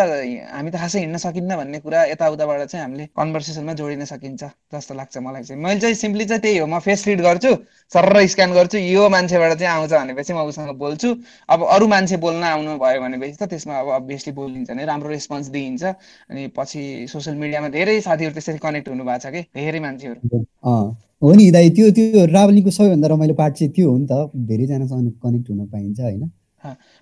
हामी 0.55 0.69
त 0.71 0.75
खासै 0.79 0.99
हिँड्न 0.99 1.17
सकिन्न 1.19 1.55
भन्ने 1.59 1.79
कुरा 1.83 2.03
यताउताबाट 2.15 2.61
चाहिँ 2.71 2.83
हामीले 2.83 3.05
कन्भर्सेसनमा 3.11 3.73
जोडिन 3.75 4.05
सकिन्छ 4.07 4.43
जस्तो 4.73 4.93
लाग्छ 4.95 5.17
मलाई 5.17 5.43
चाहिँ। 5.43 5.61
मैले 5.63 5.79
चाहिँ 5.79 5.95
सिम्पली 5.95 6.25
चाहिँ 6.25 6.41
त्यही 6.41 6.57
हो 6.57 6.67
म 6.67 6.79
फेस 6.79 7.07
रिड 7.07 7.21
गर्छु 7.21 7.51
सर 7.91 8.07
स्क्यान 8.27 8.51
गर्छु 8.55 8.77
यो 8.77 9.09
मान्छेबाट 9.09 9.57
चाहिँ 9.59 9.71
आउँछ 9.73 9.91
भनेपछि 9.93 10.33
म 10.33 10.47
उसँग 10.47 10.71
बोल्छु। 10.79 11.09
अब 11.49 11.59
अरू 11.75 11.87
मान्छे 11.87 12.17
बोल्न 12.23 12.43
आउनु 12.43 12.77
भयो 12.79 13.01
भनेपछि 13.03 13.35
त 13.35 13.51
त्यसमा 13.51 13.75
अब 13.83 13.87
अभियसली 13.99 14.31
बोलिन्छ 14.31 14.71
नै 14.71 14.85
राम्रो 14.85 15.09
रेस्पोन्स 15.11 15.47
दिइन्छ। 15.51 15.83
अनि 16.31 16.47
पछि 16.55 17.11
सोसियल 17.11 17.35
मिडियामा 17.35 17.67
धेरै 17.75 17.99
साथीहरू 18.07 18.33
त्यसरी 18.33 18.59
कनेक्ट 18.63 18.87
हुनु 18.89 19.03
भएको 19.03 19.19
छ 19.19 19.35
कि 19.35 19.41
धेरै 19.51 19.79
मान्छेहरू। 19.83 20.19
हो 21.23 21.33
नि 21.35 21.51
दाइ 21.51 21.69
त्यो 21.75 21.91
त्यो 21.91 22.25
ट्राभलिङको 22.31 22.71
सबैभन्दा 22.71 23.07
रमाइलो 23.11 23.33
पार्ट 23.35 23.53
चाहिँ 23.59 23.71
त्यो 23.75 23.91
हो 23.91 23.97
नि 23.97 24.07
त 24.07 24.31
धेरैजनासँग 24.49 25.11
कनेक्ट 25.19 25.49
हुन 25.49 25.65
पाइन्छ 25.67 25.99
होइन? 25.99 26.23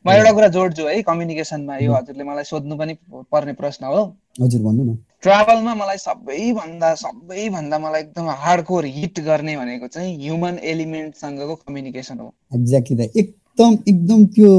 म 0.06 0.12
एउटा 0.12 0.32
कुरा 0.32 0.48
जोड्छु 0.56 0.88
है 0.88 1.02
कम्युनिकेसनमा 1.10 1.78
यो 1.78 1.94
हजुरले 1.94 2.24
मलाई 2.24 2.44
सोध्नु 2.44 2.76
पनि 2.78 2.94
पर्ने 3.32 3.54
प्रश्न 3.54 3.86
हो। 3.86 4.02
हजुर 4.42 4.62
भन्नु 4.62 4.84
न। 4.84 4.98
ट्राभलमा 5.24 5.74
मलाई 5.76 5.98
सबैभन्दा 5.98 6.94
सबैभन्दा 6.96 7.80
मलाई 7.80 8.02
एकदम 8.02 8.30
हार्डकोर 8.44 8.86
हिट 8.98 9.20
गर्ने 9.26 9.56
भनेको 9.58 9.88
चाहिँ 9.88 10.16
ह्युमन 10.18 10.60
एलिमेन्टसँगको 10.64 11.56
कम्युनिकेसन 11.56 12.20
हो। 12.20 12.34
एक्ज्याक्टली 12.56 12.96
द 12.98 13.10
एकदम 13.18 13.78
एकदम 13.89 14.25
त्यो 14.36 14.51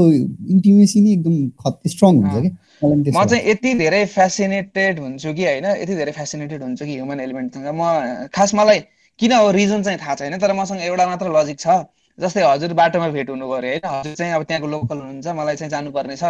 इन्टिमेसी 0.53 1.01
नै 1.01 1.11
एकदम 1.11 1.35
स्ट्रङ 1.93 2.15
हुन्छ 2.17 2.41
कि? 2.43 2.49
म 2.83 3.25
चाहिँ 3.25 3.43
यति 3.49 3.73
धेरै 3.73 4.05
फेसिनेटेड 4.05 4.99
हुन्छु 4.99 5.33
कि 5.33 5.45
होइन 5.45 5.65
यति 5.65 5.95
धेरै 5.95 6.11
फेसिनेटेड 6.11 6.61
हुन्छु 6.63 6.85
कि 6.85 6.93
ह्युमन 6.93 7.19
एलिमेन्टसँग 7.19 7.67
म 7.73 8.27
खास 8.33 8.53
मलाई 8.55 8.79
किन 9.19 9.33
हो 9.33 9.51
रिजन 9.51 9.83
चाहिँ 9.83 9.99
थाहा 9.99 10.15
छैन 10.15 10.37
तर 10.37 10.53
मसँग 10.53 10.81
एउटा 10.81 11.05
मात्र 11.07 11.31
लजिक 11.37 11.59
छ। 11.59 11.67
जस्तै 12.19 12.41
हजुर 12.43 12.73
बाटोमा 12.73 13.07
भेट 13.13 13.29
हुनु 13.29 13.45
पऱ्यो 13.45 13.69
होइन? 13.69 13.85
हजुर 13.85 14.13
चाहिँ 14.15 14.33
अब 14.33 14.43
त्यहाँको 14.49 14.67
लोकल 14.67 14.97
हुनुहुन्छ 14.97 15.27
मलाई 15.39 15.55
चाहिँ 15.55 15.71
जानुपर्ने 15.71 16.15
छ। 16.17 16.23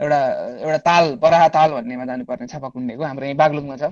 एउटा 0.00 0.18
एउटा 0.62 0.78
ताल 0.78 1.04
बराहा 1.22 1.48
ताल 1.56 1.70
भन्नेमा 1.74 2.04
जानुपर्ने 2.06 2.46
छ 2.46 2.56
पकुण्डेको 2.62 3.02
हाम्रो 3.02 3.24
यहीँ 3.26 3.36
बागलुङमा 3.36 3.76
छ। 3.76 3.84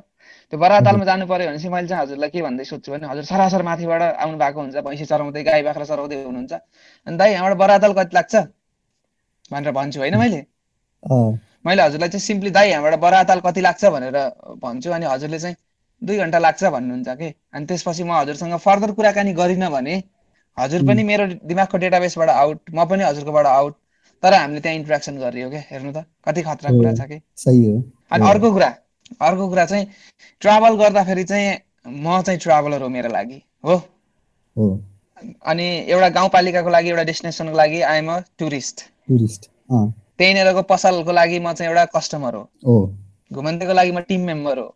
त्यो 0.50 0.58
बराहा 0.58 0.80
तालमा 0.86 1.04
जानु 1.04 1.26
पऱ्यो 1.26 1.46
भने 1.50 1.58
चाहिँ 1.58 1.72
मैले 1.74 1.88
चाहिँ 1.88 2.02
हजुरलाई 2.02 2.30
के 2.30 2.42
भन्दै 2.46 2.64
सोध्छु 2.64 2.92
भने 2.92 3.06
हजुर 3.10 3.24
सरासर 3.26 3.62
माथिबाट 3.66 4.02
आउनु 4.22 4.38
भएको 4.38 4.60
हुन्छ 4.60 4.76
भैँसी 4.86 5.04
चराउँदै 5.10 5.42
गाई 5.42 5.62
बाख्रा 5.66 5.84
चराउँदै 5.90 6.16
हुनुहुन्छ। 6.24 6.52
अनि 7.06 7.16
दाइ 7.18 7.30
यहाँबाट 7.32 7.58
बराहा 7.58 7.78
ताल 7.82 7.92
कति 7.98 8.14
लाग्छ? 8.14 8.34
भनेर 9.50 9.72
भन्छु 9.72 9.98
होइन 10.00 10.16
मैले? 10.22 10.40
मैले 11.66 11.82
हजुरलाई 11.82 12.08
चाहिँ 12.08 12.22
सिम्पली 12.22 12.50
दाइ 12.50 12.70
यहाँबाट 12.70 12.94
बराहा 13.02 13.24
ताल 13.26 13.40
कति 13.42 13.60
लाग्छ? 13.66 13.84
भनेर 13.84 14.16
भन्छु। 14.62 14.90
अनि 14.94 15.06
हजुरले 15.06 15.38
चाहिँ 15.38 15.56
दुई 16.02 16.16
घन्टा 16.22 16.38
लाग्छ 16.38 16.62
भन्नुहुन्छ 16.64 17.08
कि? 17.18 17.28
अनि 17.54 17.66
त्यसपछि 17.66 18.02
म 18.04 18.12
हजुरसँग 18.14 18.56
फर्दर 18.62 18.92
कुराकानी 18.94 19.32
गरिनँ 19.34 19.70
भने 19.70 19.94
हजुर 20.58 20.82
पनि 20.86 21.02
मेरो 21.04 21.26
दिमागको 21.44 21.78
डेटाबेसबाट 21.78 22.28
आउट 22.30 22.58
म 22.74 22.84
पनि 22.90 23.04
हजुरकोबाट 23.04 23.46
आउट 23.46 23.74
तर 24.22 24.34
हामीले 24.34 24.60
त्यहाँ 24.60 24.76
इन्ट्रेक्सन 24.78 25.18
गरियो 25.18 25.50
क्या 25.50 25.62
हेर्नु 25.70 25.92
त 25.92 26.04
कति 26.26 26.42
खतरा 26.42 26.70
कुरा 26.76 26.92
छ 26.94 27.08
कि। 27.10 27.20
सही 27.36 27.64
हो 27.64 27.76
अनि 28.12 28.28
अर्को 28.28 28.52
कुरा 28.52 28.70
अर्को 29.20 29.48
कुरा 29.48 29.64
चाहिँ 29.66 29.86
ट्राभल 30.42 30.76
गर्दाखेरि 30.78 31.24
चाहिँ 31.24 31.58
म 31.86 32.20
चाहिँ 32.22 32.40
ट्राभलर 32.40 32.82
हो 32.82 32.88
मेरो 32.88 33.08
लागि 33.08 33.42
हो। 33.64 33.76
अनि 35.46 35.66
एउटा 35.88 36.08
गाउँपालिकाको 36.16 36.70
लागि 36.70 36.88
एउटा 36.90 37.02
डेस्टिनेसनको 37.10 37.56
लागि 37.56 37.80
आइएम 37.92 38.10
अ 38.12 38.18
टुरिस्ट 38.38 38.80
टुरिस्ट 39.08 39.48
त्यहीँनिरको 39.70 40.62
पसलको 40.72 41.12
लागि 41.12 41.38
म 41.38 41.52
चाहिँ 41.52 41.70
एउटा 41.70 41.84
कस्टमर 41.96 42.34
हो। 42.34 42.44
घुमन्तेको 43.30 43.72
लागि 43.72 43.92
म 43.92 44.00
टिम 44.08 44.20
मेम्बर 44.26 44.58
हो। 44.58 44.68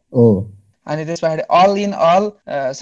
अनि 0.90 1.04
त्यस 1.06 1.20
पछाडि 1.24 1.42
अल 1.62 1.78
इन 1.78 1.92
अल 2.10 2.30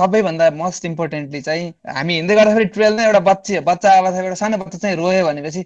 सबैभन्दा 0.00 0.50
मोस्ट 0.60 0.84
इम्पोर्टेन्टली 0.90 1.40
चाहिँ 1.48 1.72
हामी 1.96 2.14
हिँड्दै 2.14 2.34
गर्दाखेरि 2.36 2.64
ट्रेलमा 2.76 3.02
एउटा 3.06 3.20
बच्चे 3.30 3.60
बच्चा 3.70 3.96
अवस्था 3.98 4.22
एउटा 4.24 4.34
सानो 4.42 4.58
बच्चा 4.64 4.78
चाहिँ 4.78 4.96
रोयो 4.96 5.26
भनेपछि 5.26 5.62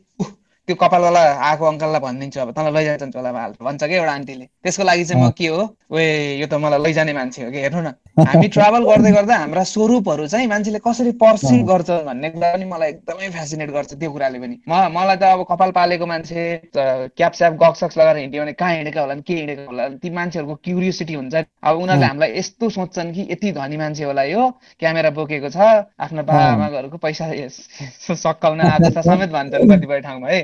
त्यो 0.68 0.74
कपालवाला 0.80 1.20
आएको 1.48 1.64
अङ्कललाई 1.66 2.00
भनिदिन्छु 2.00 2.40
अब 2.40 2.50
तँलाई 2.56 2.72
लैजान्छ 2.74 3.14
झोलामा 3.16 3.46
भन्छ 3.66 3.82
कि 3.84 3.94
एउटा 3.94 4.12
आन्टीले। 4.12 4.44
त्यसको 4.62 4.82
लागि 4.84 5.04
चाहिँ 5.04 5.22
म 5.22 5.30
के 5.38 5.46
हो 5.46 5.62
वे 5.90 6.04
यो 6.38 6.46
त 6.46 6.54
मलाई 6.54 6.82
लैजाने 6.82 7.12
मान्छे 7.12 7.44
हो 7.44 7.50
कि 7.50 7.58
हेर्नु 7.58 7.80
न। 7.82 7.94
हामी 8.16 8.48
ट्राभल 8.52 8.84
गर्दै 8.84 9.10
गर्दा 9.12 9.36
हाम्रा 9.36 9.62
स्वरूपहरू 9.64 10.26
चाहिँ 10.28 10.46
मान्छेले 10.46 10.78
कसरी 10.84 11.12
पर्सिभ 11.16 11.64
गर्छ 11.66 11.90
भन्ने 12.04 12.28
कुरा 12.30 12.52
पनि 12.52 12.64
मलाई 12.68 12.88
एकदमै 12.90 13.28
फेसिनेट 13.32 13.70
गर्छ 13.72 13.92
त्यो 13.96 14.10
कुराले 14.12 14.38
पनि। 14.38 14.56
म 14.68 14.72
मलाई 14.92 15.16
त 15.16 15.22
अब 15.32 15.44
कपाल 15.48 15.70
पालेको 15.72 16.06
मान्छे 16.06 16.42
क्यापस्याप 16.76 17.52
गक्सक्स 17.56 17.98
लगाएर 17.98 18.16
हिँड्यो 18.16 18.42
भने 18.42 18.52
कहाँ 18.52 18.74
हिँडेका 18.76 19.00
होला 19.00 19.14
के 19.24 19.34
हिँडेको 19.34 19.64
होला? 19.64 19.88
ती 19.96 20.10
मान्छेहरूको 20.12 20.54
क्युरियोसिटी 20.60 21.14
हुन्छ 21.14 21.34
अब 21.64 21.74
उनीहरूले 21.80 22.06
हामीलाई 22.06 22.30
यस्तो 22.36 22.68
सोच्छन् 22.68 23.12
कि 23.14 23.22
यति 23.32 23.52
धनी 23.56 23.76
मान्छे 23.80 24.04
होला 24.04 24.22
यो 24.28 24.42
क्यामेरा 24.76 25.10
बोकेको 25.16 25.48
छ 25.48 25.88
आफ्नो 25.96 26.22
बाबाआमाहरूको 26.22 26.98
पैसा 27.00 27.32
सकाउन 27.48 28.60
आज 28.60 28.92
समेत 29.08 29.30
भन्छन् 29.32 29.68
कतिपय 29.72 30.00
ठाउँमा 30.00 30.28
है। 30.28 30.42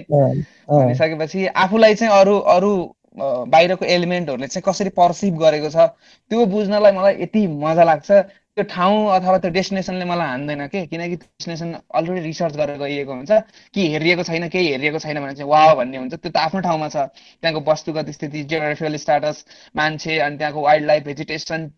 भनिसकेपछि 0.72 1.46
आफूलाई 1.46 1.94
चाहिँ 1.94 2.12
अरू 2.20 2.38
अरू 2.56 2.72
बाहिरको 3.16 3.84
एलिमेन्टहरूले 3.86 4.48
चाहिँ 4.48 4.62
कसरी 4.64 4.90
पर्सिभ 4.96 5.38
गरेको 5.38 5.70
छ 5.70 5.86
त्यो 6.30 6.46
बुझ्नलाई 6.48 6.92
मलाई 6.92 7.14
यति 7.22 7.46
मजा 7.58 7.84
लाग्छ। 7.84 8.10
त्यो 8.58 8.64
ठाउँ 8.74 8.98
अथवा 9.14 9.38
त्यो 9.38 9.50
डेस्टिनेसनले 9.54 10.04
मलाई 10.04 10.28
हान्दैन 10.28 10.66
के? 10.66 10.86
किनकि 10.90 11.16
डेस्टिनेसन 11.22 11.74
अलरेडी 11.94 12.20
रिसर्च 12.26 12.56
गरेर 12.58 12.76
गइएको 12.82 13.12
हुन्छ। 13.14 13.30
कि 13.74 13.80
हेरिएको 13.92 14.22
छैन 14.26 14.48
केही 14.50 14.66
हेरिएको 14.74 14.98
छैन 14.98 15.20
भने 15.22 15.34
चाहिँ 15.38 15.50
वा 15.50 15.62
भन्ने 15.78 15.96
हुन्छ। 16.02 16.14
त्यो 16.18 16.30
त 16.30 16.36
आफ्नो 16.42 16.60
ठाउँमा 16.66 16.88
छ। 16.90 16.96
त्यहाँको 17.38 17.60
वस्तुगत 17.70 18.10
स्थिति 18.18 18.42
जियोग्राफिकल 18.50 18.96
स्टाटस 18.98 19.44
मान्छे 19.78 20.18
अनि 20.18 20.36
त्यहाँको 20.38 20.60
वाइल्ड 20.66 20.86
लाइफ 20.86 21.02
भेजिटेसन 21.06 21.70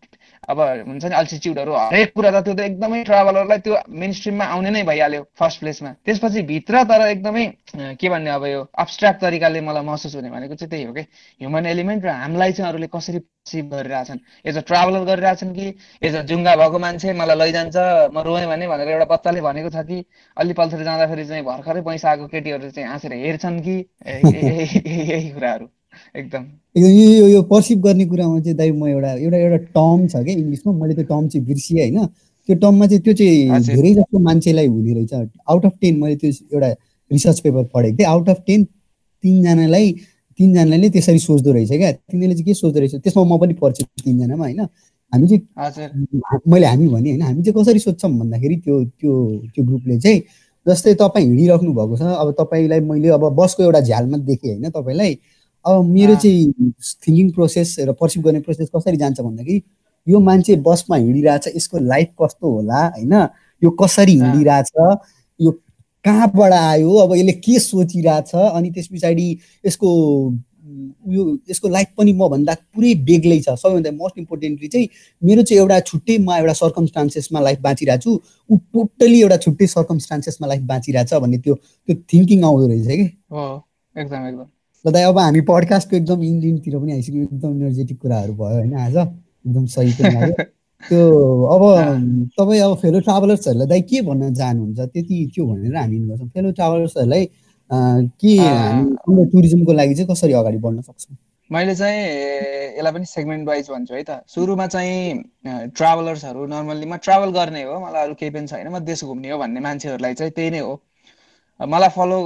अब 0.49 0.59
हुन्छ 0.87 1.05
नि 1.05 1.15
अल्टिच्युडहरू 1.15 1.73
हरेक 1.73 2.13
कुरा 2.17 2.29
त 2.33 2.43
त्यो 2.45 2.53
त 2.57 2.59
एकदमै 2.65 3.03
ट्राभलरलाई 3.05 3.57
त्यो 3.61 3.75
मेन 4.01 4.11
स्ट्रिममा 4.17 4.45
आउने 4.53 4.69
नै 4.73 4.81
भइहाल्यो 4.89 5.21
फर्स्ट 5.37 5.59
प्लेसमा 5.61 5.91
त्यसपछि 6.05 6.41
भित्र 6.49 6.83
तर 6.89 7.01
एकदमै 7.13 7.45
के 8.01 8.09
भन्ने 8.09 8.29
अब 8.33 8.45
यो 8.49 8.61
अब्सट्राक्ट 8.73 9.21
तरिकाले 9.21 9.61
मलाई 9.61 9.85
महसुस 9.85 10.15
हुने 10.15 10.29
भनेको 10.33 10.55
चाहिँ 10.57 10.69
त्यही 10.69 10.83
हो 10.89 10.93
कि? 10.97 11.01
ह्युमन 11.41 11.65
एलिमेन्ट 11.65 12.05
र 12.05 12.09
हामीलाई 12.09 12.51
चाहिँ 12.57 12.69
अरूले 12.71 12.87
कसरी 12.89 13.19
पर्सिभ 13.41 13.65
गरिरहेछन्। 13.73 14.19
एज 14.45 14.57
अ 14.57 14.61
ट्राभलर 14.61 15.03
गरिरहेछन् 15.05 15.53
कि 15.53 15.65
एज 16.05 16.15
अ 16.15 16.21
जुङ्गा 16.29 16.55
भएको 16.55 16.79
मान्छे 16.79 17.13
मलाई 17.13 17.37
लैजान्छ 17.41 17.75
म 18.13 18.21
रोएँ 18.21 18.45
भने 18.45 18.67
भनेर 18.69 18.87
एउटा 18.87 19.05
बच्चाले 19.09 19.41
भनेको 19.41 19.69
छ 19.69 19.81
कि 19.81 19.97
अलि 20.37 20.53
पल्थर 20.53 20.83
जाँदाखेरि 20.85 21.25
चाहिँ 21.25 21.43
भर्खरै 21.43 21.81
पैसा 21.81 22.09
आएको 22.09 22.27
केटीहरू 22.29 22.69
चाहिँ 22.69 22.87
हाँसेर 22.87 23.13
हेर्छन् 23.13 23.59
कि 23.65 23.75
यही 24.05 25.29
कुराहरू। 25.33 25.65
एकदम। 26.15 26.43
यो 26.77 27.27
यो 27.27 27.41
पर्सिभ 27.49 27.79
गर्ने 27.81 28.05
कुरामा 28.05 28.39
चाहिँ 28.39 28.57
दाइ 28.57 28.71
म 28.71 28.87
एउटा 28.87 29.11
एउटा 29.25 29.37
एउटा 29.37 29.57
टर्म 29.73 30.07
छ 30.07 30.21
क्या 30.21 30.35
इङ्ग्लिसमा 30.37 30.73
मैले 30.77 30.93
त्यो 30.93 31.05
टर्म 31.09 31.27
चाहिँ 31.27 31.45
बिर्सिएँ 31.47 31.81
होइन। 31.81 32.05
त्यो 32.45 32.55
टर्ममा 32.61 32.85
चाहिँ 32.87 33.01
त्यो 33.01 33.13
चाहिँ। 33.13 33.59
धेरै 33.65 33.93
जस्तो 33.97 34.19
मान्छेलाई 34.21 34.67
हुने 34.67 34.93
रहेछ। 34.93 35.13
आउट 35.49 35.65
अफ 35.65 35.73
टेन 35.81 35.97
मैले 35.97 36.15
त्यो 36.21 36.29
एउटा 36.29 36.69
रिसर्च 37.11 37.39
पेपर 37.41 37.63
पढेको 37.73 37.97
थिएँ। 37.97 38.07
आउट 38.07 38.29
अफ 38.29 38.39
टेन 38.47 38.63
तिनजनालाई 39.23 39.91
तिनजनाले 40.41 40.89
त्यसरी 40.89 41.19
सोच्दो 41.19 41.51
रहेछ 41.53 41.69
क्या। 41.69 41.91
तिनीहरूले 42.09 42.35
चाहिँ 42.35 42.45
के 42.45 42.53
सोच्दो 42.53 42.79
रहेछ? 42.79 42.95
त्यसमा 43.05 43.23
म 43.23 43.37
पनि 43.37 43.53
पढ्छु 43.61 43.83
तिनजनामा 44.05 44.43
होइन? 44.43 44.61
हामी 45.13 45.27
चाहिँ 45.27 46.41
मैले 46.47 46.65
हामी 46.65 46.87
भने 46.87 47.09
होइन 47.09 47.21
हामी 47.21 47.43
चाहिँ 47.43 47.55
कसरी 47.57 47.79
सोध्छौँ 47.79 48.11
भन्दाखेरि 48.19 48.55
त्यो 48.65 48.83
त्यो 48.99 49.13
त्यो 49.53 49.63
ग्रुपले 49.65 49.99
चाहिँ 49.99 50.19
जस्तै 50.65 50.93
तपाईँ 50.93 51.25
हिँडिराख्नु 51.27 51.73
भएको 51.73 51.97
छ 51.97 52.01
अब 52.01 52.31
तपाईँलाई 52.39 52.79
मैले 52.89 53.09
अब 53.09 53.23
बसको 53.35 53.63
एउटा 53.63 53.79
झ्यालमा 53.81 54.17
देखेँ 54.25 54.51
होइन 54.51 54.69
तपाईँलाई। 54.69 55.13
अब 55.65 55.85
मेरो 55.85 56.15
चाहिँ 56.15 56.71
थिङ्किङ 57.07 57.31
प्रोसेस 57.31 57.75
र 57.79 57.93
पर्सिभ 57.93 58.23
गर्ने 58.25 58.39
प्रोसेस 58.39 58.69
कसरी 58.75 58.97
जान्छ 58.97 59.19
भन्दाखेरि 59.21 59.61
यो 60.07 60.19
मान्छे 60.19 60.55
बसमा 60.67 60.95
हिँडिरहेछ 60.97 61.47
यसको 61.55 61.77
लाइफ 61.85 62.09
कस्तो 62.21 62.51
होला 62.51 62.79
होइन? 62.87 63.13
यो 63.61 63.69
कसरी 63.81 64.13
हिँडिरहेछ? 64.21 64.71
कहाँबाट 66.05 66.53
आयो 66.53 66.93
अब 66.97 67.15
यसले 67.15 67.31
के 67.45 67.59
सोचिरहेछ 67.59 68.35
अनि 68.35 68.71
त्यस 68.71 68.87
पछाडि 68.87 69.27
यसको 69.65 69.89
यो 71.07 71.23
यसको 71.49 71.69
लाइफ 71.69 71.87
पनि 71.97 72.13
मभन्दा 72.13 72.53
पुरै 72.75 72.93
बेग्लै 73.05 73.39
छ। 73.39 73.55
सबैभन्दा 73.55 73.91
मोस्ट 73.91 74.17
इम्पोर्टेन्टली 74.17 74.67
चाहिँ 74.67 74.87
मेरो 75.21 75.43
चाहिँ 75.43 75.59
एउटा 75.61 75.79
छुट्टै 75.79 76.17
म 76.17 76.31
एउटा 76.31 76.53
सर्कमस्टान्सेसमा 76.53 77.39
लाइफ 77.39 77.59
बाँचिरहेको 77.61 78.01
छु 78.01 78.19
ऊ 78.49 78.57
टोटल्ली 78.73 79.21
एउटा 79.21 79.37
छुट्टै 79.37 79.67
सर्कमस्टान्सेसमा 79.67 80.47
लाइफ 80.47 80.61
बाँचिरहेछ 80.71 81.13
भन्ने 81.13 81.37
त्यो 81.37 81.55
त्यो 81.55 81.95
थिङ्किङ 82.13 82.43
आउँदो 82.43 82.67
रहेछ 82.67 82.87
कि। 82.87 83.07
एकदम 83.95 84.27
एकदम। 84.27 84.45
ल 84.85 84.91
दाइ 84.91 85.03
अब 85.03 85.17
हामी 85.19 85.41
पडकास्टको 85.49 85.95
एकदम 85.95 86.23
इन्डियनतिर 86.23 86.77
पनि 86.79 86.91
आइसक्यो। 86.91 87.23
एकदम 87.23 87.51
इनर्जेटिक 87.51 87.99
कुराहरू 88.01 88.33
भयो 88.33 88.55
होइन 88.55 88.73
आज। 88.75 88.97
एकदम 88.97 89.65
सही 89.65 89.91
पनि 90.01 90.33
त्यो 90.89 91.01
अब 91.55 91.63
तपाईँ 92.37 92.61
अब 92.61 92.75
फेलो 92.81 92.99
ट्राभलर्सहरूलाई 93.07 93.67
दाइ 93.67 93.81
के 93.89 94.01
भन्न 94.07 94.33
चाहनुहुन्छ 94.33 94.79
त्यति 94.93 95.17
त्यो 95.35 95.45
भनेर 95.47 95.75
हामी 95.77 95.97
गर्छौँ। 96.09 96.27
फेलो 96.35 96.51
ट्राभलर्सहरूलाई 96.59 97.25
के 98.21 98.31
हामी 98.37 99.25
टुरिज्मको 99.33 99.73
लागि 99.73 99.93
चाहिँ 99.95 100.07
कसरी 100.11 100.33
अगाडि 100.41 100.57
बढ्न 100.65 100.81
सक्छौँ? 100.81 101.17
मैले 101.49 101.75
चाहिँ 101.75 101.99
यसलाई 102.77 102.91
पनि 102.93 103.05
सेगमेन्ट 103.05 103.47
वाइज 103.47 103.69
भन्छु 103.71 103.93
है 103.93 104.03
त। 104.09 104.21
सुरुमा 104.33 104.67
चाहिँ 104.67 105.69
ट्राभलर्सहरू 105.77 106.45
नर्मल्ली 106.53 106.85
म 106.85 106.95
ट्राभल 107.03 107.31
गर्ने 107.39 107.63
हो। 107.63 107.79
मलाई 107.85 108.03
अरू 108.03 108.13
केही 108.19 108.31
पनि 108.31 108.47
छैन। 108.47 108.67
म 108.71 108.79
देश 108.91 109.03
घुम्ने 109.03 109.31
हो 109.31 109.37
भन्ने 109.39 109.59
मान्छेहरूलाई 109.67 110.13
चाहिँ 110.13 110.31
त्यही 110.31 110.49
नै 110.51 110.59
हो। 110.59 110.73
मलाई 111.59 111.89
फलो 111.95 112.17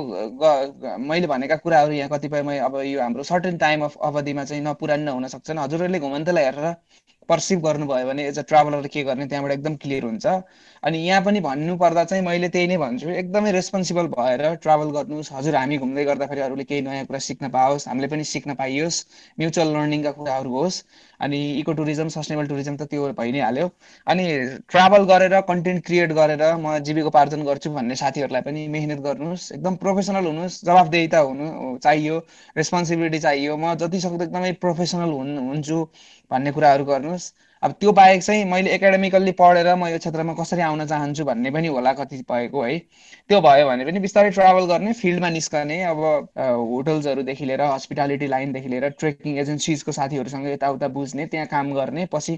मैले 1.09 1.27
भनेका 1.27 1.55
कुराहरू 1.63 1.93
यहाँ 1.93 2.09
कतिपय 2.09 2.41
मै 2.49 2.57
अब 2.67 2.75
यो 2.85 3.01
हाम्रो 3.01 3.23
सर्टेन 3.31 3.57
टाइम 3.63 3.83
अफ 3.85 3.97
अवधिमा 4.09 4.43
चाहिँ 4.45 4.63
नपुरा 4.63 4.95
नहुन 4.97 5.27
सक्छन्। 5.33 5.59
हजुरहरूले 5.59 5.99
घुमन्तलाई 5.99 6.43
हेरेर 6.45 6.67
पर्सिभ 7.29 7.59
गर्नुभयो 7.65 8.07
भने 8.07 8.27
एज 8.27 8.39
अ 8.39 8.41
ट्राभलर 8.47 8.87
के 8.87 9.03
गर्ने 9.03 9.25
त्यहाँबाट 9.27 9.51
एकदम 9.51 9.75
क्लियर 9.83 10.03
हुन्छ। 10.03 10.25
अनि 10.83 10.97
यहाँ 10.97 11.21
पनि 11.23 11.39
भन्नु 11.41 11.75
पर्दा 11.77 12.03
चाहिँ 12.05 12.23
मैले 12.25 12.49
त्यही 12.49 12.67
नै 12.67 12.77
भन्छु 12.77 13.09
एकदमै 13.09 13.51
रेस्पोन्सिबल 13.51 14.07
भएर 14.07 14.43
ट्राभल 14.63 14.89
गर्नुहोस्। 14.97 15.31
हजुर 15.33 15.55
हामी 15.55 15.77
घुम्दै 15.77 16.03
गर्दाखेरि 16.05 16.41
अरूले 16.41 16.63
केही 16.63 16.81
नयाँ 16.81 17.05
कुरा 17.05 17.19
सिक्न 17.19 17.49
पाओस् 17.49 17.87
हामीले 17.87 18.07
पनि 18.07 18.23
सिक्न 18.23 18.53
पाइयोस्। 18.55 18.97
म्युचुअल 19.39 19.73
लर्निङका 19.75 20.11
कुराहरू 20.11 20.49
होस्। 20.55 20.83
अनि 21.19 21.39
इको 21.59 21.73
टुरिज्म 21.73 22.07
सस्टेनेबल 22.13 22.47
टुरिज्म 22.47 22.75
त 22.75 22.87
त्यो 22.91 23.11
भइ 23.17 23.31
नै 23.31 23.39
हाल्यो। 23.39 23.69
अनि 24.07 24.25
ट्राभल 24.69 25.03
गरेर 25.11 25.39
कन्टेन्ट 25.49 25.85
क्रिएट 25.85 26.11
गरेर 26.13 26.43
म 26.55 26.77
जीविकोपार्जन 26.85 27.43
गर्छु 27.43 27.71
भन्ने 27.71 27.95
साथीहरूलाई 27.95 28.41
पनि 28.41 28.67
मेहनत 28.67 28.99
गर्नुहोस्। 29.07 29.51
एकदम 29.51 29.75
प्रोफेसनल 29.83 30.25
हुनुहोस्। 30.25 30.63
जवाफदेहिता 30.65 31.19
हुनु 31.19 31.77
चाहियो। 31.79 32.19
रेस्पोन्सिबिलिटी 32.57 33.19
चाहियो। 33.19 33.57
म 33.57 33.73
जति 33.75 33.99
सक्दो 34.01 34.23
एकदमै 34.23 34.51
प्रोफेसनल 34.61 35.09
हुन् 35.09 35.37
हुन्छु 35.39 35.79
भन्ने 36.31 36.51
कुराहरू 36.51 36.85
गर्नुहोस् 37.15 37.33
अब 37.65 37.71
त्यो 37.81 37.91
बाहेक 37.97 38.21
चाहिँ 38.23 38.43
मैले 38.45 38.69
एकाडेमिकल्ली 38.73 39.31
पढेर 39.41 39.73
म 39.75 39.87
यो 39.87 39.97
क्षेत्रमा 39.97 40.33
कसरी 40.39 40.61
आउन 40.61 40.85
चाहन्छु 40.85 41.23
भन्ने 41.25 41.51
पनि 41.51 41.67
होला 41.67 41.93
कतिपयको 41.99 42.61
है। 42.63 42.77
त्यो 43.29 43.39
भयो 43.41 43.67
भने 43.67 43.85
पनि 43.85 43.99
बिस्तारै 43.99 44.29
ट्राभल 44.31 44.65
गर्ने 44.71 44.93
फिल्डमा 45.01 45.29
निस्कने 45.37 45.81
अब 45.83 46.01
होटल्सहरूदेखि 46.37 47.45
लिएर 47.45 47.61
हस्पिटालिटी 47.61 48.27
लाइनदेखि 48.27 48.69
लिएर 48.69 48.89
ट्रेकिङ 48.99 49.37
एजेन्सिजको 49.45 49.91
साथीहरूसँग 49.97 50.47
यताउता 50.47 50.87
बुझ्ने 50.99 51.25
त्यहाँ 51.33 51.47
काम 51.55 51.73
गर्ने 51.73 52.05
पछि 52.13 52.37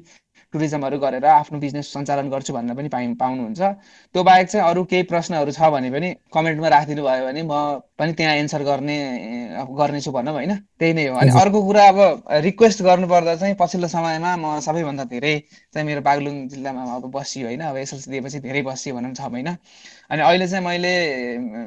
टुरिज्महरू 0.54 0.98
गरेर 1.00 1.26
आफ्नो 1.28 1.60
बिजनेस 1.60 1.92
सञ्चालन 1.94 2.30
गर्छु 2.30 2.54
भन्न 2.54 2.76
पनि 2.76 2.90
पाइ 2.90 3.08
पाउनुहुन्छ। 3.20 3.60
त्यो 4.16 4.24
बाहेक 4.24 4.48
चाहिँ 4.48 4.70
अरू 4.70 4.84
केही 4.92 5.04
प्रश्नहरू 5.12 5.52
छ 5.52 5.70
भने 5.76 5.90
पनि 5.92 6.14
कमेन्टमा 6.34 6.68
राखिदिनु 6.72 7.04
भयो 7.04 7.26
भने 7.26 7.42
म 7.44 7.84
पनि 8.00 8.14
त्यहाँ 8.16 8.36
एन्सर 8.38 8.64
गर्ने 8.64 8.96
गर्नेछु 9.76 10.12
भनौँ 10.12 10.34
होइन। 10.34 10.54
त्यही 10.80 10.94
नै 10.94 11.06
हो। 11.08 11.16
अनि 11.20 11.32
अर्को 11.42 11.62
कुरा 11.68 11.88
अब 11.88 12.00
रिक्वेस्ट 12.48 12.82
गर्नुपर्दा 12.88 13.36
चाहिँ 13.36 13.56
पछिल्लो 13.60 13.88
समयमा 13.92 14.36
म 14.38 14.60
सबैभन्दा 14.64 15.04
धेरै 15.18 15.34
चाहिँ 15.74 15.88
मेरो 15.88 16.02
बागलुङ 16.02 16.48
जिल्लामा 16.50 16.82
अब 16.96 17.12
बसियो 17.12 17.48
होइन। 17.48 17.62
अब 17.62 17.78
एसएलसी 17.78 18.12
दिएपछि 18.12 18.40
धेरै 18.40 18.62
बसियो 18.64 18.96
भनौँ 18.96 19.14
छ 19.14 19.30
महिना 19.34 19.58
अनि 20.12 20.22
अहिले 20.22 20.48
चाहिँ 20.48 20.66
मैले 20.66 20.94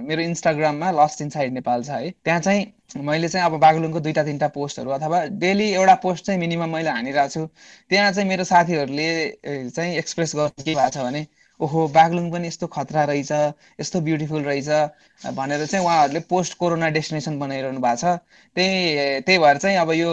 मेरो 0.09 0.23
इन्स्टाग्राममा 0.23 0.90
लस्ट 1.00 1.23
इनसाइड 1.23 1.52
नेपाल 1.52 1.83
छ 1.85 1.90
है। 1.90 2.11
त्यहाँ 2.25 2.40
चाहिँ 2.40 3.02
मैले 3.07 3.28
चाहिँ 3.28 3.47
अब 3.47 3.59
बागलुङको 3.61 4.00
दुईवटा 4.00 4.23
तिनवटा 4.25 4.49
पोस्टहरू 4.54 4.90
अथवा 4.90 5.19
डेली 5.42 5.69
एउटा 5.73 5.95
पोस्ट 6.04 6.25
चाहिँ 6.26 6.40
मिनिमम 6.40 6.71
मैले 6.76 6.90
हानिरहेको 6.90 7.28
छु। 7.30 7.47
त्यहाँ 7.90 8.12
चाहिँ 8.12 8.28
मेरो 8.28 8.45
साथीहरूले 8.45 9.11
चाहिँ 9.71 9.95
एक्सप्रेस 9.99 10.35
गर्नु 10.37 10.64
के 10.64 10.75
भएको 10.75 10.90
छ 10.90 11.04
भने 11.04 11.26
ओहो 11.61 11.87
बागलुङ 11.95 12.30
पनि 12.33 12.49
यस्तो 12.49 12.66
खतरा 12.75 13.04
रहेछ 13.04 13.33
यस्तो 13.80 14.00
ब्युटिफुल 14.00 14.42
रहेछ 14.42 14.69
भनेर 15.37 15.66
चाहिँ 15.66 15.85
उहाँहरूले 15.85 16.21
पोस्ट 16.30 16.57
कोरोना 16.59 16.88
डेस्टिनेसन 16.90 17.38
बनाइरहनु 17.38 17.80
भएको 17.80 17.97
छ। 17.97 18.16
त्यही 18.57 19.21
त्यही 19.23 19.38
भएर 19.38 19.59
चाहिँ 19.59 19.76
अब 19.76 19.92
यो 19.92 20.11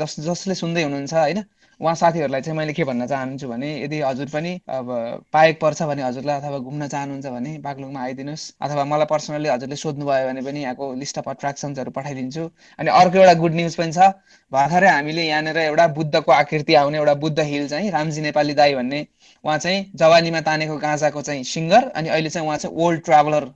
जस 0.00 0.20
जसले 0.20 0.54
सुन्दै 0.54 0.82
हुनुहुन्छ 0.82 1.14
होइन 1.14 1.44
उहाँ 1.80 1.94
साथीहरूलाई 1.94 2.40
चाहिँ 2.42 2.56
मैले 2.58 2.72
के 2.72 2.84
भन्न 2.84 3.06
चाहन्छु 3.06 3.48
भने 3.48 3.68
यदि 3.82 4.00
हजुर 4.00 4.26
पनि 4.28 4.52
अब 4.68 4.88
पाएक 5.32 5.60
पर्छ 5.60 5.82
भने 5.82 6.02
हजुरलाई 6.02 6.40
अथवा 6.40 6.58
घुम्न 6.58 6.88
चाहनुहुन्छ 6.88 7.26
भने 7.26 7.52
बागलुङमा 7.66 8.00
आइदिनुहोस् 8.02 8.46
अथवा 8.60 8.84
मलाई 8.84 9.06
पर्सनली 9.10 9.48
हजुरले 9.48 9.76
सोध्नुभयो 9.76 10.26
भने 10.28 10.42
पनि 10.42 10.62
यहाँको 10.62 10.92
लिस्ट 10.94 11.18
अफ 11.18 11.28
अट्र्याक्सन्सहरू 11.28 11.90
पठाइदिन्छु। 11.98 12.48
अनि 12.78 12.90
अर्को 12.90 13.18
एउटा 13.18 13.34
गुड 13.42 13.54
न्युज 13.54 13.74
पनि 13.76 13.92
छ 13.92 14.10
भर्खरै 14.52 14.88
हामीले 14.88 15.22
यहाँनिर 15.26 15.58
एउटा 15.58 15.86
बुद्धको 15.98 16.32
आकृति 16.32 16.74
आउने 16.74 16.98
एउटा 16.98 17.14
बुद्ध 17.24 17.38
हिल 17.40 17.68
चाहिँ 17.68 17.90
रामजी 17.90 18.20
नेपाली 18.20 18.54
दाई 18.54 18.74
भन्ने 18.74 19.06
उहाँ 19.44 19.58
चाहिँ 19.58 19.84
जवानीमा 19.94 20.40
तानेको 20.50 20.76
गाँजाको 20.78 21.22
चाहिँ 21.22 21.44
सिङ्गर 21.44 21.88
अनि 21.94 22.08
अहिले 22.08 22.30
चाहिँ 22.30 22.46
उहाँ 22.48 22.58
चाहिँ 22.58 22.76
ओल्ड 22.76 23.04
ट्राभलर 23.04 23.48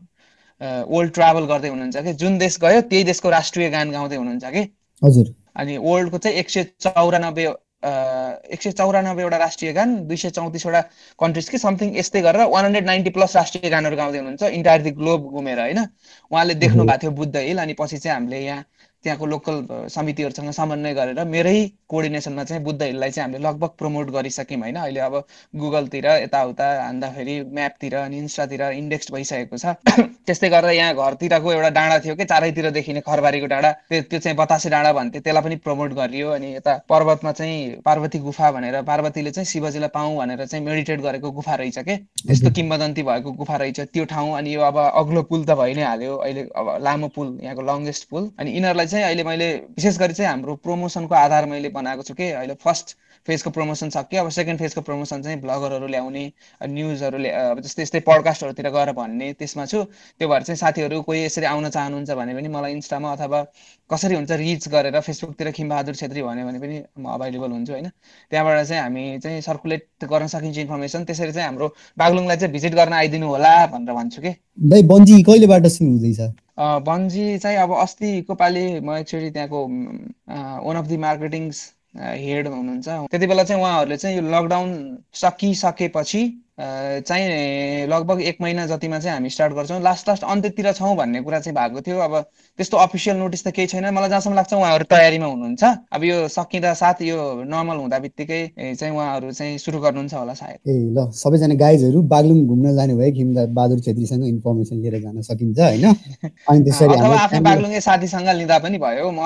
ओल्ड 0.94 1.12
ट्राभल 1.14 1.44
गर्दै 1.46 1.68
हुनुहुन्छ 1.68 1.96
कि? 1.96 2.12
जुन 2.14 2.38
देश 2.38 2.58
गयो 2.62 2.80
त्यही 2.86 3.04
देशको 3.04 3.30
राष्ट्रिय 3.30 3.70
गान 3.70 3.90
गाउँदै 3.90 4.16
हुनुहुन्छ 4.16 4.44
कि? 4.44 4.62
हजुर। 5.02 5.34
अनि 5.56 5.76
ओल्डको 5.76 6.18
चाहिँ 6.18 6.36
एक 6.38 6.50
सय 6.50 6.64
चौरानब्बे 6.80 7.46
एक 7.84 8.62
सय 8.62 8.72
चौरानब्बेवटा 8.72 9.36
राष्ट्रिय 9.38 9.72
गान 9.72 9.94
दुई 10.08 10.16
सय 10.16 10.30
चौतिसवटा 10.30 10.80
कन्ट्रिज 11.18 11.48
कि 11.48 11.58
समथिङ 11.58 11.96
यस्तै 11.96 12.20
गरेर 12.22 12.46
वान 12.48 12.64
हन्ड्रेड 12.64 12.86
नाइन्टी 12.86 13.10
प्लस 13.10 13.36
राष्ट्रिय 13.36 13.70
गानहरू 13.70 13.96
गाउँदै 13.96 14.18
हुनुहुन्छ। 14.18 14.42
इन्टायर 14.52 14.82
दि 14.82 14.90
ग्लोब 14.92 15.30
घुमेर 15.32 15.60
होइन? 15.60 15.78
उहाँले 16.30 16.54
देख्नु 16.56 16.84
भएको 16.84 16.98
थियो 16.98 17.10
बुद्ध 17.12 17.36
हिल 17.38 17.58
अनि 17.58 17.74
पछि 17.80 17.98
चाहिँ 17.98 18.14
हामीले 18.14 18.40
यहाँ 18.40 18.64
त्यहाँको 19.04 19.26
लोकल 19.26 19.56
समितिहरूसँग 19.90 20.50
समन्वय 20.52 20.94
गरेर 20.94 21.24
मेरै 21.26 21.56
कोअर्डिनेसनमा 21.88 22.44
चाहिँ 22.44 22.62
बुद्ध 22.64 22.82
हिललाई 22.82 23.10
चाहिँ 23.10 23.24
हामीले 23.24 23.44
लगभग 23.44 23.70
प्रमोट 23.78 24.10
गरिसक्यौँ 24.10 24.60
होइन। 24.60 24.76
अहिले 24.76 25.00
अब 25.00 25.14
गुगलतिर 25.54 26.06
यताउता 26.22 26.66
हान्दाखेरि 26.82 27.34
म्यापतिर 27.52 27.94
अनि 27.96 28.18
इन्स्टातिर 28.18 28.62
इन्डेक्स 28.72 29.12
भइसकेको 29.12 29.56
छ। 29.56 29.74
त्यस्तै 30.26 30.48
गरेर 30.48 30.70
यहाँ 30.70 30.94
घरतिरको 30.94 31.52
एउटा 31.52 31.68
डाँडा 31.78 31.98
थियो 32.04 32.14
कि 32.16 32.24
चारैतिर 32.24 32.70
देखिने 32.70 33.00
खरबारीको 33.06 33.46
डाँडा 33.46 33.70
त्यो 33.90 34.02
त्यो 34.10 34.18
चाहिँ 34.20 34.36
बतासे 34.38 34.70
डाँडा 34.70 34.92
भन्थे 34.92 35.20
त्यसलाई 35.20 35.42
पनि 35.42 35.56
प्रमोट 35.66 35.92
गरियो 35.98 36.30
अनि 36.30 36.54
यता 36.54 36.76
पर्वतमा 36.88 37.32
चाहिँ 37.32 37.82
पार्वती 37.84 38.18
गुफा 38.28 38.50
भनेर 38.52 38.80
पार्वतीले 38.82 39.30
चाहिँ 39.30 39.46
शिवजीलाई 39.46 39.88
पाऊँ 39.94 40.16
भनेर 40.16 40.46
चाहिँ 40.46 40.64
मेडिटेट 40.64 41.00
गरेको 41.00 41.30
गुफा 41.32 41.54
रहेछ 41.54 41.78
के। 41.78 41.96
त्यस्तो 42.26 42.50
किम्बदन्ती 42.56 43.02
भएको 43.02 43.32
गुफा 43.42 43.56
रहेछ 43.56 43.80
त्यो 43.80 44.04
ठाउँ 44.14 44.36
अनि 44.38 44.54
यो 44.54 44.60
अब 44.70 44.78
अग्लो 44.78 45.22
पुल 45.30 45.44
त 45.44 45.58
भइ 45.60 45.74
नै 45.74 45.82
हाल्यो। 45.82 46.16
अहिले 46.16 46.42
अब 46.56 46.76
लामो 46.84 47.08
पुल 47.16 47.38
यहाँको 47.42 47.62
लङ्गेस्ट 47.62 48.08
पुल 48.10 48.30
अनि 48.38 48.50
यिनीहरूलाई 48.52 48.86
चाहिँ 48.92 49.04
अहिले 49.04 49.24
मैले 49.24 49.48
विशेष 49.78 49.98
गरी 49.98 50.14
चाहिँ 50.14 50.30
हाम्रो 50.30 50.54
प्रमोसनको 50.60 51.14
आधार 51.14 51.46
मैले 51.48 51.68
बनाएको 51.72 52.02
छु 52.02 52.14
कि 52.14 52.30
अहिले 52.30 52.54
फर्स्ट 52.60 52.96
फेजको 53.26 53.50
प्रमोसन 53.50 53.88
सक्यो 53.94 54.22
अब 54.22 54.28
सेकेन्ड 54.34 54.60
फेजको 54.60 54.80
प्रमोसन 54.82 55.22
चाहिँ 55.22 55.40
ब्लगरहरू 55.40 55.86
ल्याउने 55.86 56.24
न्युजहरू 56.68 57.18
अब 57.32 57.60
जस्तै 57.62 57.82
यस्तै 57.82 58.00
पडकास्टहरूतिर 58.08 58.68
गएर 58.76 58.92
भन्ने 58.92 59.32
त्यसमा 59.38 59.66
छु। 59.66 59.82
त्यो 60.18 60.28
भएर 60.28 60.42
चाहिँ 60.42 60.58
साथीहरू 60.58 61.00
कोही 61.06 61.24
यसरी 61.24 61.46
आउन 61.46 61.68
चाहनुहुन्छ 61.70 62.10
भने 62.18 62.34
पनि 62.34 62.48
मलाई 62.50 62.72
इन्स्टामा 62.72 63.12
अथवा 63.12 63.40
कसरी 63.90 64.14
हुन्छ 64.14 64.32
रिच 64.42 64.68
गरेर 64.74 65.00
फेसबुकतिर 65.00 65.50
खिमबहादुर 65.54 65.94
छेत्री 65.94 66.22
भन्यो 66.22 66.46
भने 66.46 66.58
पनि 66.58 66.76
म 66.98 67.14
अभाइलेबल 67.14 67.50
हुन्छु 67.52 67.72
होइन। 67.72 67.88
त्यहाँबाट 68.30 68.66
चाहिँ 68.66 68.82
हामी 68.82 69.04
चाहिँ 69.22 69.40
सर्कुलेट 69.40 69.86
गर्न 70.10 70.26
सकिन्छ 70.34 70.58
इन्फर्मेसन 70.58 71.04
त्यसरी 71.06 71.32
चाहिँ 71.32 71.46
हाम्रो 71.46 71.68
बागलुङलाई 71.98 72.36
चाहिँ 72.36 72.52
भिजिट 72.52 72.74
गर्न 72.74 72.92
आइदिनु 72.92 73.26
होला 73.28 73.54
भनेर 73.70 73.94
भन्छु 73.94 74.22
कि। 74.22 74.34
दाइ 74.66 74.82
बन्जी 74.90 75.22
कहिलेबाट 75.22 75.66
सुरु 75.66 75.90
हुँदैछ? 75.90 76.20
बन्जी 76.58 77.38
चाहिँ 77.38 77.56
अब 77.58 77.72
अस्तिको 77.80 78.34
पालि 78.34 78.64
म 78.80 78.96
एक्चुली 78.96 79.30
त्यहाँको 79.30 79.66
one 80.66 80.76
of 80.76 80.86
the 80.86 80.96
marketing's 81.04 81.62
head 81.96 82.48
हुनुहुन्छ। 82.48 82.88
त्यति 83.10 83.26
बेला 83.26 83.44
चाहिँ 83.44 83.62
उहाँहरूले 83.62 83.96
चाहिँ 83.96 84.16
यो 84.16 84.22
लकडाउन 84.30 84.70
सकिसकेपछि 85.14 86.22
चाहिँ 86.62 87.86
लगभग 87.88 88.20
एक 88.22 88.36
महिना 88.40 88.66
जतिमा 88.66 88.98
चाहिँ 88.98 89.14
हामी 89.14 89.30
स्टार्ट 89.30 89.52
गर्छौँ। 89.54 89.80
लास्ट 89.82 90.08
लास्ट 90.08 90.24
अन्त्यतिर 90.24 90.72
छौँ 90.72 90.94
भन्ने 90.96 91.20
कुरा 91.22 91.40
चाहिँ 91.40 91.56
भएको 91.56 91.80
थियो। 91.82 91.98
अब 91.98 92.14
त्यस्तो 92.58 92.76
अफिसियल 92.76 93.16
नोटिस 93.16 93.44
त 93.46 93.50
केही 93.50 93.66
छैन। 93.66 93.90
मलाई 93.94 94.08
जहाँसम्म 94.08 94.34
लाग्छ 94.36 94.52
उहाँहरू 94.54 94.84
तयारीमा 94.90 95.26
हुनुहुन्छ। 95.26 95.64
अब 95.92 96.04
यो 96.04 96.28
सकिँदा 96.28 96.72
साथ 96.74 97.02
यो 97.02 97.18
नर्मल 97.44 97.76
हुँदा 97.76 97.98
बित्तिकै 97.98 98.40
चाहिँ 98.74 98.94
उहाँहरू 98.94 99.32
चाहिँ 99.32 99.58
सुरु 99.58 99.80
गर्नुहुन्छ 99.80 100.14
होला 100.14 100.34
सायद। 100.34 100.58
ए 100.68 100.78
ल 100.94 101.10
सबैजना 101.10 101.54
गाइजहरू 101.58 102.02
बागलुङ 102.14 102.46
घुम्न 102.46 102.74
जाने 102.76 102.94
भए 102.94 103.10
किम्दा 103.12 103.46
बहादुर 103.58 103.80
छेत्रीसँग 103.80 104.26
इन्फर्मेसन 104.26 104.76
लिएर 104.82 105.00
जान 105.02 105.20
सकिन्छ 105.22 105.58
होइन? 105.58 105.84
अनि 106.48 106.62
त्यसरी 106.70 106.94
अथवा 106.94 107.16
आफ्नो 107.26 107.40
बागलुङे 107.42 107.80
साथीसँग 107.80 108.28
लिँदा 108.38 108.58
पनि 108.62 108.78
भयो। 108.78 109.10
म 109.10 109.20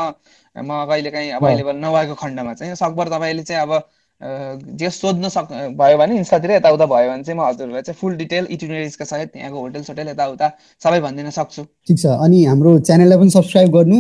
म 0.57 0.85
कहिले 0.89 1.11
काहीँ 1.11 1.31
अभाइलेबल 1.37 1.77
नभएको 1.85 2.15
खण्डमा 2.17 2.55
चाहिँ। 2.55 2.75
सकभर 2.75 3.09
तपाईँले 3.09 3.43
चाहिँ 3.43 3.63
अब 3.63 3.73
जे 4.21 4.91
सोध्न 4.91 5.29
सक् 5.29 5.53
भयो 5.77 5.97
भने 5.99 6.17
इन्स्टातिर 6.17 6.51
यताउता 6.51 6.87
भयो 6.87 7.11
भने 7.11 7.23
चाहिँ 7.23 7.39
म 7.39 7.43
हजुरहरूलाई 7.45 7.83
चाहिँ 7.83 7.99
फुल 8.01 8.17
डिटेल 8.17 8.47
इटिनेरिजका 8.51 9.05
सहित 9.05 9.29
त्यहाँको 9.33 9.59
होटल 9.61 9.83
सोटेल 9.83 10.09
यताउता 10.09 10.49
सबै 10.85 11.01
भनिदिन 11.01 11.31
सक्छु। 11.31 11.63
ठिक 11.89 11.99
छ। 11.99 12.07
अनि 12.07 12.45
हाम्रो 12.45 12.79
च्यानललाई 12.81 13.19
पनि 13.19 13.31
सब्सक्राइब 13.31 13.71
गर्नु 13.77 13.99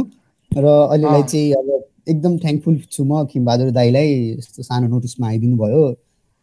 र 0.52 0.66
अहिलेलाई 0.66 1.22
चाहिँ 1.22 1.52
अब 1.52 1.68
एकदम 2.08 2.38
थ्याङ्कफुल 2.38 2.80
छु 2.90 3.04
म 3.04 3.24
खिमबहादुर 3.28 3.70
दाईलाई 3.76 4.08
यस्तो 4.38 4.62
सानो 4.62 4.88
नोटिसमा 4.88 5.28
आइदिनु 5.28 5.56
भयो 5.56 5.82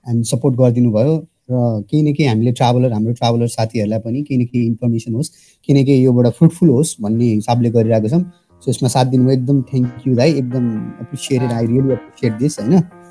एन्ड 0.06 0.25
सपोर्ट 0.32 0.56
गरिदिनु 0.62 0.92
भयो 0.94 1.13
र 1.51 1.84
केही 1.89 2.01
न 2.03 2.13
केही 2.13 2.30
हामीले 2.30 2.51
ट्राभलर 2.60 2.94
हाम्रो 2.94 3.13
ट्राभलर 3.20 3.48
साथीहरूलाई 3.58 4.00
पनि 4.00 4.22
केही 4.24 4.38
न 4.42 4.46
केही 4.46 4.65
इन्फर्मेसन 4.68 5.13
होस् 5.18 5.30
केही 5.30 5.82
न 5.82 5.86
केही 5.86 6.03
योबाट 6.03 6.27
फ्रुटफुल 6.38 6.70
होस् 6.70 6.96
भन्ने 7.01 7.25
हिसाबले 7.34 7.70
गरिरहेको 7.77 8.10
छौँ। 8.10 8.24
सो 8.63 8.72
यसमा 8.72 8.89
साथ 8.89 9.06
दिनुभयो। 9.12 9.34
एकदम 9.34 9.62
थ्याङ्क 9.70 10.08
यू 10.08 10.15
दाई। 10.15 10.32
एकदम 10.42 10.65
appreciated 11.01 11.51
I 11.51 11.65
really 11.68 11.94
appreciate 11.94 12.38
this 12.39 12.60
होइन? 12.60 13.02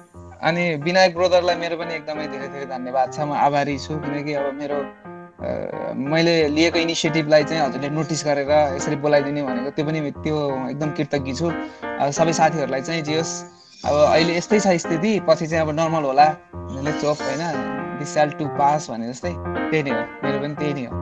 अनि 0.42 0.62
विनायक 0.84 1.14
ब्रोदरलाई 1.14 1.56
मेरो 1.56 1.76
पनि 1.78 1.94
एकदमै 1.94 2.26
धेरै 2.34 2.48
धेरै 2.54 2.66
धन्यवाद 2.66 3.08
छ। 3.14 3.18
म 3.22 3.32
आभारी 3.46 3.78
छु 3.78 3.94
किनकि 4.02 4.32
अब 4.34 4.46
मेरो 4.58 4.78
मैले 6.12 6.34
लिएको 6.54 6.78
इनिसिएटिभलाई 6.78 7.44
चाहिँ 7.44 7.62
हजुरले 7.62 7.88
नोटिस 7.90 8.20
गरेर 8.26 8.50
यसरी 8.76 8.96
बोलाइदिने 9.02 9.42
भनेको 9.42 9.70
त्यो 9.76 9.84
पनि 9.86 10.00
त्यो 10.22 10.36
एकदम 10.70 10.90
कृतज्ञ 10.98 11.32
छु। 11.38 11.46
सबै 12.18 12.32
साथीहरूलाई 12.40 12.82
चाहिँ 12.82 13.02
जे 13.02 13.18
अब 13.82 13.94
अहिले 13.94 14.32
यस्तै 14.38 14.58
छ 14.60 14.66
स्थिति 14.82 15.12
पछि 15.26 15.46
चाहिँ 15.46 15.62
अब 15.66 15.70
नर्मल 15.78 16.02
होला। 16.10 16.26
लेट्स 16.86 17.04
होप 17.04 17.18
होइन 17.22 17.42
दिस 17.98 18.14
टु 18.38 18.44
पास 18.58 18.90
भने 18.90 19.06
जस्तै। 19.12 19.34
त्यही 19.70 19.82
नै 19.82 19.90
हो 19.90 20.02
मेरो 20.22 20.38
पनि 20.42 20.54
त्यही 20.58 20.72
नै 20.74 20.84
हो। 20.86 20.94